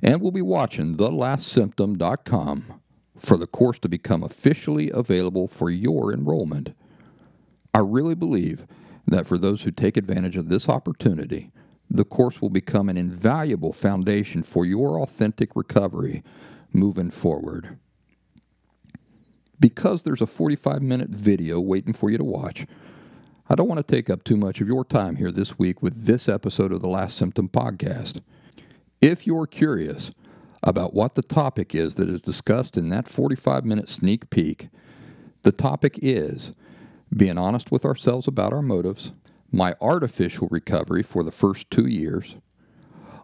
and 0.00 0.20
will 0.20 0.30
be 0.30 0.40
watching 0.40 0.96
thelastsymptom.com 0.96 2.80
for 3.18 3.36
the 3.36 3.48
course 3.48 3.80
to 3.80 3.88
become 3.88 4.22
officially 4.22 4.88
available 4.88 5.48
for 5.48 5.68
your 5.68 6.12
enrollment. 6.12 6.76
I 7.74 7.80
really 7.80 8.14
believe 8.14 8.68
that 9.08 9.26
for 9.26 9.36
those 9.36 9.62
who 9.62 9.72
take 9.72 9.96
advantage 9.96 10.36
of 10.36 10.48
this 10.48 10.68
opportunity, 10.68 11.50
the 11.90 12.04
course 12.04 12.40
will 12.40 12.50
become 12.50 12.88
an 12.88 12.96
invaluable 12.96 13.72
foundation 13.72 14.44
for 14.44 14.64
your 14.64 15.00
authentic 15.00 15.56
recovery 15.56 16.22
moving 16.72 17.10
forward. 17.10 17.78
Because 19.58 20.04
there's 20.04 20.22
a 20.22 20.26
45 20.26 20.82
minute 20.82 21.10
video 21.10 21.58
waiting 21.60 21.92
for 21.92 22.10
you 22.10 22.18
to 22.18 22.24
watch, 22.24 22.64
I 23.46 23.54
don't 23.54 23.68
want 23.68 23.86
to 23.86 23.94
take 23.94 24.08
up 24.08 24.24
too 24.24 24.38
much 24.38 24.62
of 24.62 24.68
your 24.68 24.86
time 24.86 25.16
here 25.16 25.30
this 25.30 25.58
week 25.58 25.82
with 25.82 26.06
this 26.06 26.30
episode 26.30 26.72
of 26.72 26.80
the 26.80 26.88
Last 26.88 27.14
Symptom 27.14 27.50
Podcast. 27.50 28.22
If 29.02 29.26
you're 29.26 29.46
curious 29.46 30.12
about 30.62 30.94
what 30.94 31.14
the 31.14 31.20
topic 31.20 31.74
is 31.74 31.96
that 31.96 32.08
is 32.08 32.22
discussed 32.22 32.78
in 32.78 32.88
that 32.88 33.06
45 33.06 33.66
minute 33.66 33.90
sneak 33.90 34.30
peek, 34.30 34.70
the 35.42 35.52
topic 35.52 35.98
is 36.00 36.54
being 37.14 37.36
honest 37.36 37.70
with 37.70 37.84
ourselves 37.84 38.26
about 38.26 38.54
our 38.54 38.62
motives, 38.62 39.12
my 39.52 39.74
artificial 39.78 40.48
recovery 40.50 41.02
for 41.02 41.22
the 41.22 41.30
first 41.30 41.70
two 41.70 41.86
years, 41.86 42.36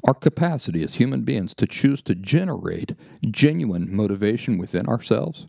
our 0.04 0.12
capacity 0.12 0.82
as 0.82 0.94
human 0.94 1.22
beings 1.22 1.54
to 1.54 1.66
choose 1.66 2.02
to 2.02 2.14
generate 2.14 2.94
genuine 3.30 3.90
motivation 3.90 4.58
within 4.58 4.86
ourselves, 4.86 5.46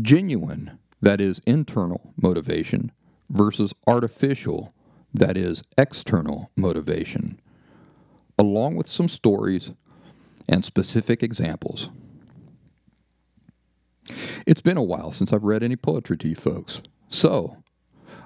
genuine, 0.00 0.78
that 1.02 1.20
is, 1.20 1.42
internal 1.46 2.14
motivation, 2.16 2.90
versus 3.32 3.72
artificial, 3.86 4.72
that 5.12 5.36
is, 5.36 5.64
external 5.76 6.50
motivation, 6.54 7.40
along 8.38 8.76
with 8.76 8.86
some 8.86 9.08
stories 9.08 9.72
and 10.48 10.64
specific 10.64 11.22
examples. 11.22 11.88
It's 14.46 14.60
been 14.60 14.76
a 14.76 14.82
while 14.82 15.12
since 15.12 15.32
I've 15.32 15.44
read 15.44 15.62
any 15.62 15.76
poetry 15.76 16.16
to 16.18 16.28
you 16.28 16.34
folks, 16.34 16.82
so 17.08 17.56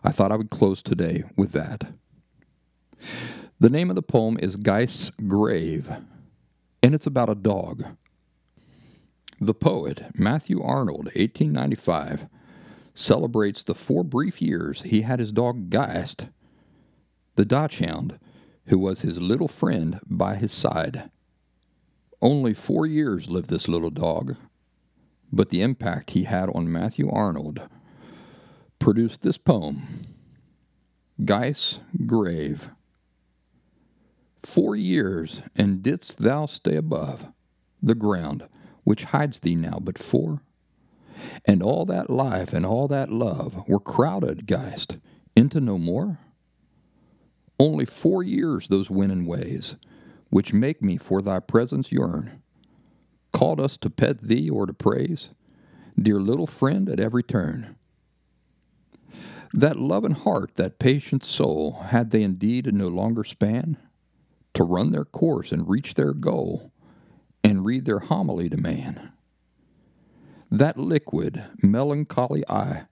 I 0.03 0.11
thought 0.11 0.33
I 0.33 0.37
would 0.37 0.51
close 0.51 0.83
today 0.83 1.25
with 1.37 1.53
that. 1.53 1.93
The 3.61 3.71
name 3.71 3.91
of 3.91 3.97
the 3.97 4.03
poem 4.03 4.39
is 4.41 4.57
Geist's 4.57 5.11
Grave, 5.27 5.89
and 6.83 6.95
it's 6.95 7.07
about 7.07 7.31
a 7.31 7.35
dog. 7.35 7.85
The 9.41 9.55
poet, 9.55 10.03
Matthew 10.15 10.63
Arnold, 10.63 11.07
1895, 11.15 12.27
celebrates 12.97 13.63
the 13.63 13.75
four 13.75 14.03
brief 14.03 14.41
years 14.41 14.83
he 14.83 15.03
had 15.03 15.21
his 15.21 15.33
dog 15.33 15.71
Geist, 15.71 16.29
the 17.37 17.45
Dachshund, 17.45 18.19
who 18.67 18.79
was 18.79 19.03
his 19.03 19.21
little 19.21 19.49
friend 19.49 20.01
by 20.07 20.37
his 20.37 20.53
side. 20.53 21.11
Only 22.23 22.55
four 22.55 22.87
years 22.87 23.29
lived 23.29 23.51
this 23.51 23.69
little 23.69 23.91
dog, 23.91 24.37
but 25.31 25.51
the 25.51 25.61
impact 25.63 26.11
he 26.11 26.25
had 26.25 26.49
on 26.55 26.73
Matthew 26.73 27.09
Arnold 27.11 27.61
produced 28.79 29.23
this 29.23 29.39
poem 29.39 30.07
Geist's 31.25 31.81
Grave. 32.07 32.71
Four 34.43 34.77
years, 34.77 35.43
and 35.55 35.83
didst 35.83 36.19
thou 36.19 36.47
stay 36.47 36.77
above 36.77 37.27
the 37.83 37.95
ground 37.95 38.49
which 38.85 39.05
hides 39.05 39.41
thee 39.41 39.57
now 39.57 39.81
but 39.83 39.99
four? 39.99 40.41
And 41.45 41.63
all 41.63 41.85
that 41.87 42.11
life 42.11 42.53
and 42.53 42.67
all 42.67 42.89
that 42.89 43.11
love 43.11 43.65
were 43.69 43.81
crowded, 43.81 44.47
Geist, 44.47 44.97
into 45.35 45.61
no 45.61 45.79
more? 45.79 46.19
Only 47.59 47.85
four 47.87 48.23
years 48.23 48.69
those 48.69 48.91
winning 48.91 49.27
ways, 49.27 49.77
which 50.31 50.53
make 50.53 50.83
me 50.83 50.97
for 50.97 51.23
thy 51.23 51.41
presence 51.41 51.91
yearn, 51.91 52.43
called 53.33 53.61
us 53.61 53.77
to 53.79 53.91
pet 53.91 54.21
thee 54.23 54.51
or 54.51 54.67
to 54.67 54.73
praise, 54.73 55.31
dear 56.01 56.21
little 56.21 56.47
friend 56.47 56.89
at 56.89 57.01
every 57.01 57.23
turn. 57.23 57.77
That 59.55 59.79
loving 59.79 60.13
heart, 60.13 60.57
that 60.57 60.79
patient 60.79 61.25
soul, 61.25 61.85
had 61.89 62.11
they 62.11 62.23
indeed 62.23 62.73
no 62.75 62.89
longer 62.89 63.25
span 63.25 63.79
to 64.55 64.65
run 64.65 64.91
their 64.91 65.05
course 65.05 65.53
and 65.53 65.69
reach 65.69 65.95
their 65.95 66.13
goal 66.13 66.73
and 67.43 67.65
read 67.65 67.85
their 67.87 68.01
homily 68.01 68.51
to 68.51 68.57
man? 68.57 69.13
That 70.51 70.79
liquid, 70.79 71.45
melancholy 71.63 72.49
eye, 72.49 72.85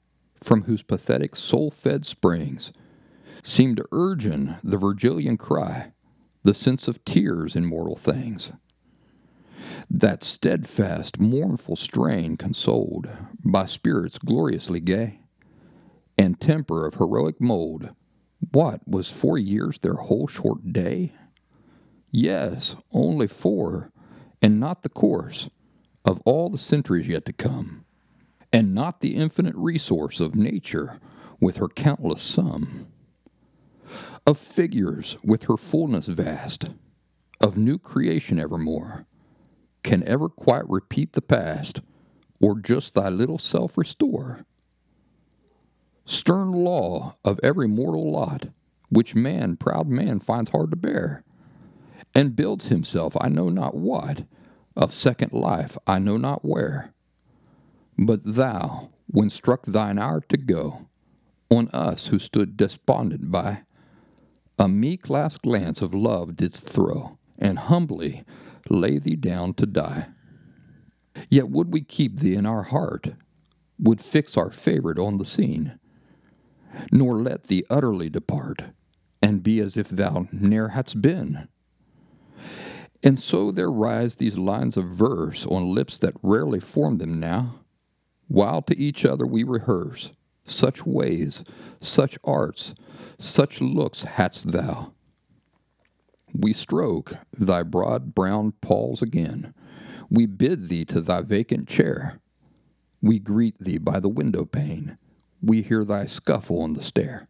from 0.43 0.65
whose 0.65 0.83
pathetic 0.83 1.37
soul 1.37 1.71
fed 1.71 2.05
springs 2.05 2.73
seemed 3.43 3.77
to 3.77 3.87
urging 3.93 4.57
the 4.65 4.77
Virgilian 4.77 5.37
cry, 5.37 5.93
the 6.43 6.55
sense 6.55 6.89
of 6.89 7.05
tears 7.05 7.55
in 7.55 7.65
mortal 7.65 7.97
things. 7.97 8.53
That 9.89 10.25
steadfast, 10.25 11.21
mournful 11.21 11.77
strain 11.77 12.37
consoled 12.37 13.09
by 13.45 13.67
spirits 13.67 14.19
gloriously 14.19 14.81
gay, 14.81 15.21
and 16.19 16.41
temper 16.41 16.87
of 16.87 16.95
heroic 16.95 17.41
mold, 17.41 17.91
what 18.53 18.87
was 18.87 19.11
four 19.11 19.39
years 19.39 19.79
their 19.79 19.95
whole 19.95 20.27
short 20.27 20.73
day? 20.73 21.13
Yes, 22.11 22.77
only 22.93 23.27
four, 23.27 23.91
and 24.43 24.59
not 24.59 24.83
the 24.83 24.89
course 24.89 25.49
of 26.05 26.21
all 26.25 26.51
the 26.51 26.59
centuries 26.59 27.09
yet 27.09 27.25
to 27.25 27.33
come, 27.33 27.85
and 28.53 28.75
not 28.75 29.01
the 29.01 29.17
infinite 29.17 29.55
resource 29.57 30.21
of 30.21 30.35
nature 30.35 31.01
with 31.41 31.57
her 31.57 31.69
countless 31.69 32.23
sum 32.23 32.87
of 34.27 34.39
figures 34.39 35.19
with 35.23 35.45
her 35.45 35.57
fullness 35.57 36.07
vast, 36.07 36.67
of 37.41 37.57
new 37.57 37.79
creation 37.79 38.39
evermore, 38.39 39.07
can 39.83 40.03
ever 40.05 40.29
quite 40.29 40.69
repeat 40.69 41.13
the 41.13 41.23
past, 41.23 41.81
or 42.41 42.59
just 42.59 42.95
thy 42.95 43.09
little 43.09 43.39
self 43.39 43.77
restore? 43.77 44.47
Stern 46.07 46.53
law 46.53 47.17
of 47.25 47.39
every 47.43 47.69
mortal 47.69 48.11
lot, 48.11 48.47
which 48.89 49.15
man, 49.15 49.57
proud 49.57 49.89
man, 49.89 50.21
finds 50.21 50.51
hard 50.51 50.71
to 50.71 50.77
bear, 50.77 51.23
and 52.15 52.37
builds 52.37 52.67
himself 52.67 53.17
I 53.21 53.29
know 53.29 53.49
not 53.49 53.75
what, 53.75 54.25
of 54.77 54.95
second 54.95 55.33
life 55.33 55.77
I 55.87 55.99
know 55.99 56.17
not 56.17 56.45
where. 56.45 56.93
But 57.99 58.21
thou, 58.25 58.91
when 59.07 59.31
struck 59.31 59.67
thine 59.67 59.99
hour 59.99 60.21
to 60.29 60.37
go, 60.37 60.89
on 61.51 61.69
us 61.69 62.07
who 62.07 62.19
stood 62.19 62.57
despondent 62.57 63.31
by, 63.31 63.63
a 64.59 64.69
meek 64.69 65.09
last 65.09 65.43
glance 65.43 65.83
of 65.83 65.95
love 65.95 66.37
didst 66.37 66.65
throw, 66.65 67.19
and 67.39 67.59
humbly 67.59 68.25
lay 68.69 68.99
thee 68.99 69.17
down 69.17 69.55
to 69.55 69.67
die. 69.67 70.09
Yet 71.29 71.51
would 71.51 71.73
we 71.73 71.83
keep 71.83 72.19
thee 72.21 72.35
in 72.35 72.47
our 72.47 72.65
heart, 72.65 73.15
would 73.79 74.01
fix 74.01 74.37
our 74.37 74.51
favorite 74.51 74.99
on 74.99 75.19
the 75.19 75.25
scene, 75.25 75.79
nor 76.91 77.17
let 77.17 77.45
thee 77.45 77.65
utterly 77.71 78.09
depart, 78.09 78.63
and 79.23 79.43
be 79.43 79.61
as 79.61 79.77
if 79.77 79.89
thou 79.89 80.29
ne'er 80.33 80.69
hadst 80.69 81.01
been. 81.01 81.49
And 83.05 83.21
so 83.21 83.53
there 83.53 83.71
rise 83.71 84.17
these 84.17 84.39
lines 84.39 84.79
of 84.79 84.87
verse 84.87 85.45
on 85.47 85.75
lips 85.75 85.99
that 85.99 86.15
rarely 86.23 86.59
form 86.59 86.97
them 86.97 87.21
now, 87.21 87.61
while 88.29 88.63
to 88.63 88.77
each 88.77 89.05
other 89.05 89.27
we 89.27 89.45
rehearse 89.45 90.13
such 90.47 90.87
ways, 90.87 91.45
such 91.81 92.19
arts, 92.25 92.75
such 93.19 93.61
looks 93.61 94.03
hadst 94.03 94.53
thou. 94.53 94.93
We 96.33 96.53
stroke 96.53 97.15
thy 97.39 97.63
broad 97.63 98.15
brown 98.15 98.53
paws 98.61 99.03
again. 99.03 99.55
We 100.11 100.27
bid 100.27 100.69
thee 100.69 100.85
to 100.87 101.01
thy 101.01 101.23
vacant 101.23 101.69
chair. 101.69 102.21
We 103.03 103.19
greet 103.19 103.59
thee 103.59 103.79
by 103.79 104.01
the 104.01 104.09
window 104.09 104.45
pane. 104.45 104.99
We 105.43 105.63
hear 105.63 105.85
thy 105.85 106.07
scuffle 106.07 106.63
on 106.63 106.73
the 106.73 106.83
stair. 106.83 107.29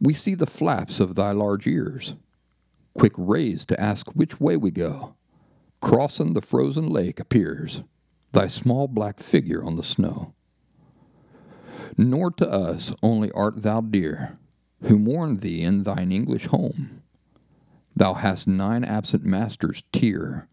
We 0.00 0.14
see 0.14 0.34
the 0.34 0.46
flaps 0.46 0.98
of 0.98 1.14
thy 1.14 1.30
large 1.30 1.66
ears, 1.66 2.14
quick 2.98 3.12
raised 3.16 3.68
to 3.68 3.80
ask 3.80 4.08
which 4.08 4.40
way 4.40 4.56
we 4.56 4.70
go. 4.72 5.14
Crossing 5.80 6.34
the 6.34 6.42
frozen 6.42 6.88
lake 6.88 7.20
appears 7.20 7.84
thy 8.32 8.46
small 8.46 8.88
black 8.88 9.20
figure 9.20 9.64
on 9.64 9.76
the 9.76 9.82
snow. 9.82 10.34
Nor 11.96 12.30
to 12.32 12.50
us 12.50 12.92
only 13.02 13.30
art 13.32 13.62
thou 13.62 13.80
dear, 13.80 14.38
who 14.82 14.98
mourn 14.98 15.38
thee 15.38 15.62
in 15.62 15.84
thine 15.84 16.12
English 16.12 16.46
home. 16.46 17.02
Thou 17.96 18.14
hast 18.14 18.46
nine 18.46 18.84
absent 18.84 19.24
masters' 19.24 19.82
tear, 19.92 20.48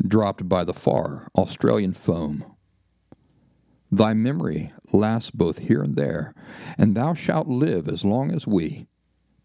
dropped 0.00 0.48
by 0.48 0.64
the 0.64 0.72
far 0.72 1.28
Australian 1.36 1.92
foam. 1.92 2.44
Thy 3.92 4.14
memory 4.14 4.72
lasts 4.92 5.30
both 5.30 5.58
here 5.58 5.82
and 5.82 5.96
there, 5.96 6.34
and 6.78 6.94
thou 6.94 7.14
shalt 7.14 7.48
live 7.48 7.88
as 7.88 8.04
long 8.04 8.30
as 8.30 8.46
we. 8.46 8.86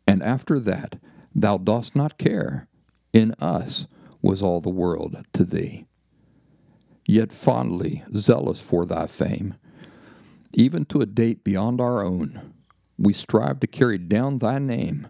And 0.08 0.22
after 0.24 0.60
that, 0.60 1.00
thou 1.36 1.57
dost 1.57 1.95
not 1.95 2.17
care. 2.17 2.67
In 3.13 3.33
us 3.39 3.88
was 4.21 4.41
all 4.41 4.61
the 4.61 4.69
world 4.69 5.17
to 5.33 5.43
thee. 5.43 5.86
Yet 7.05 7.31
fondly 7.31 8.03
zealous 8.15 8.61
for 8.61 8.86
thy 8.86 9.05
fame, 9.05 9.53
even 10.53 10.86
to 10.86 11.01
a 11.01 11.05
date 11.05 11.43
beyond 11.43 11.81
our 11.81 12.03
own, 12.03 12.53
we 12.97 13.13
strive 13.13 13.59
to 13.59 13.67
carry 13.67 13.97
down 13.97 14.39
thy 14.39 14.57
name 14.57 15.07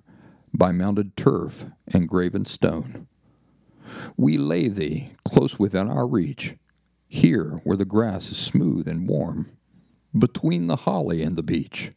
by 0.53 0.71
mounded 0.71 1.15
turf 1.15 1.65
and 1.88 2.09
graven 2.09 2.45
stone. 2.45 3.07
We 4.17 4.38
lay 4.38 4.67
thee 4.67 5.11
close 5.23 5.59
within 5.59 5.88
our 5.89 6.07
reach, 6.07 6.55
here 7.07 7.61
where 7.63 7.78
the 7.78 7.86
grass 7.86 8.32
is 8.32 8.38
smooth 8.38 8.88
and 8.88 9.07
warm, 9.07 9.51
between 10.17 10.67
the 10.67 10.78
holly 10.78 11.21
and 11.21 11.38
the 11.38 11.43
beech, 11.43 11.91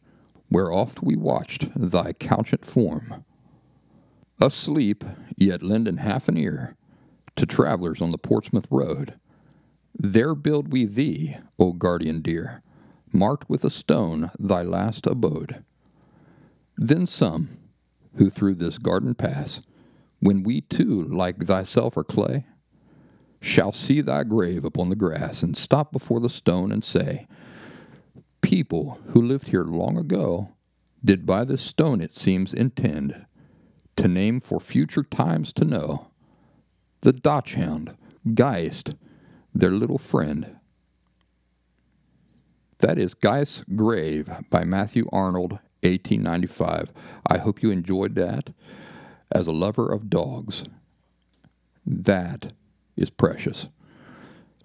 where 0.49 0.71
oft 0.71 1.01
we 1.01 1.15
watched 1.15 1.69
thy 1.75 2.13
couchant 2.13 2.63
form. 2.63 3.25
Asleep, 4.41 5.03
yet 5.35 5.61
lending 5.61 5.97
half 5.97 6.29
an 6.29 6.37
ear 6.37 6.77
to 7.35 7.45
travelers 7.45 8.01
on 8.01 8.11
the 8.11 8.17
Portsmouth 8.17 8.67
road, 8.71 9.15
there 9.93 10.33
build 10.33 10.71
we 10.71 10.85
thee, 10.85 11.35
O 11.57 11.73
guardian 11.73 12.21
dear, 12.21 12.61
marked 13.11 13.49
with 13.49 13.65
a 13.65 13.69
stone 13.69 14.31
thy 14.39 14.61
last 14.61 15.05
abode. 15.05 15.63
Then 16.77 17.05
some, 17.05 17.49
who 18.15 18.29
through 18.29 18.55
this 18.55 18.77
garden 18.77 19.13
pass, 19.13 19.59
when 20.21 20.43
we 20.43 20.61
too, 20.61 21.03
like 21.03 21.45
thyself, 21.45 21.97
are 21.97 22.05
clay, 22.05 22.45
shall 23.41 23.73
see 23.73 23.99
thy 23.99 24.23
grave 24.23 24.63
upon 24.63 24.89
the 24.89 24.95
grass, 24.95 25.43
and 25.43 25.55
stop 25.55 25.91
before 25.91 26.21
the 26.21 26.29
stone 26.29 26.71
and 26.71 26.83
say, 26.83 27.27
People 28.39 28.99
who 29.07 29.21
lived 29.21 29.49
here 29.49 29.65
long 29.65 29.97
ago 29.97 30.49
did 31.03 31.25
by 31.25 31.43
this 31.43 31.61
stone, 31.61 31.99
it 31.99 32.11
seems, 32.11 32.53
intend 32.53 33.25
to 33.99 34.07
name 34.07 34.39
for 34.39 34.61
future 34.61 35.03
times 35.03 35.51
to 35.51 35.65
know 35.65 36.07
the 37.01 37.11
Dachshund, 37.11 37.93
Geist, 38.33 38.95
their 39.53 39.71
little 39.71 39.97
friend. 39.97 40.55
That 42.77 42.97
is 42.97 43.13
Geist's 43.13 43.65
Grave 43.75 44.29
by 44.49 44.63
Matthew 44.63 45.05
Arnold, 45.11 45.51
1895. 45.81 46.93
I 47.29 47.39
hope 47.39 47.61
you 47.61 47.71
enjoyed 47.71 48.15
that. 48.15 48.53
As 49.33 49.47
a 49.47 49.51
lover 49.51 49.91
of 49.91 50.09
dogs, 50.09 50.63
that 51.85 52.53
is 52.95 53.09
precious. 53.09 53.67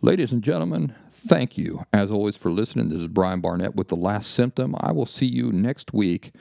Ladies 0.01 0.31
and 0.31 0.45
gentlemen, 0.45 0.95
thank 1.11 1.59
you 1.59 1.85
as 1.93 2.13
always 2.13 2.37
for 2.37 2.53
listening. 2.53 2.89
This 2.89 3.01
is 3.01 3.09
Brian 3.09 3.41
Barnett 3.41 3.75
with 3.75 3.89
The 3.89 3.97
Last 3.97 4.31
Symptom. 4.31 4.77
I 4.79 4.93
will 4.93 5.07
see 5.07 5.27
you 5.27 5.51
next 5.51 5.93
week. 5.93 6.33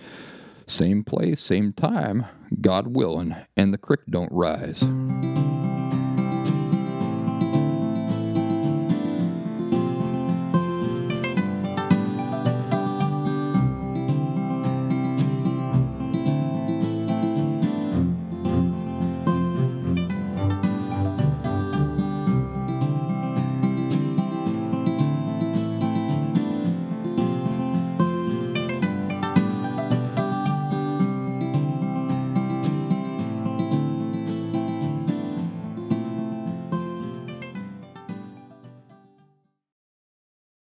Same 0.67 1.03
place, 1.03 1.39
same 1.39 1.73
time, 1.73 2.25
God 2.61 2.95
willing, 2.95 3.35
and 3.57 3.73
the 3.73 3.77
crick 3.77 4.01
don't 4.09 4.31
rise. 4.31 4.83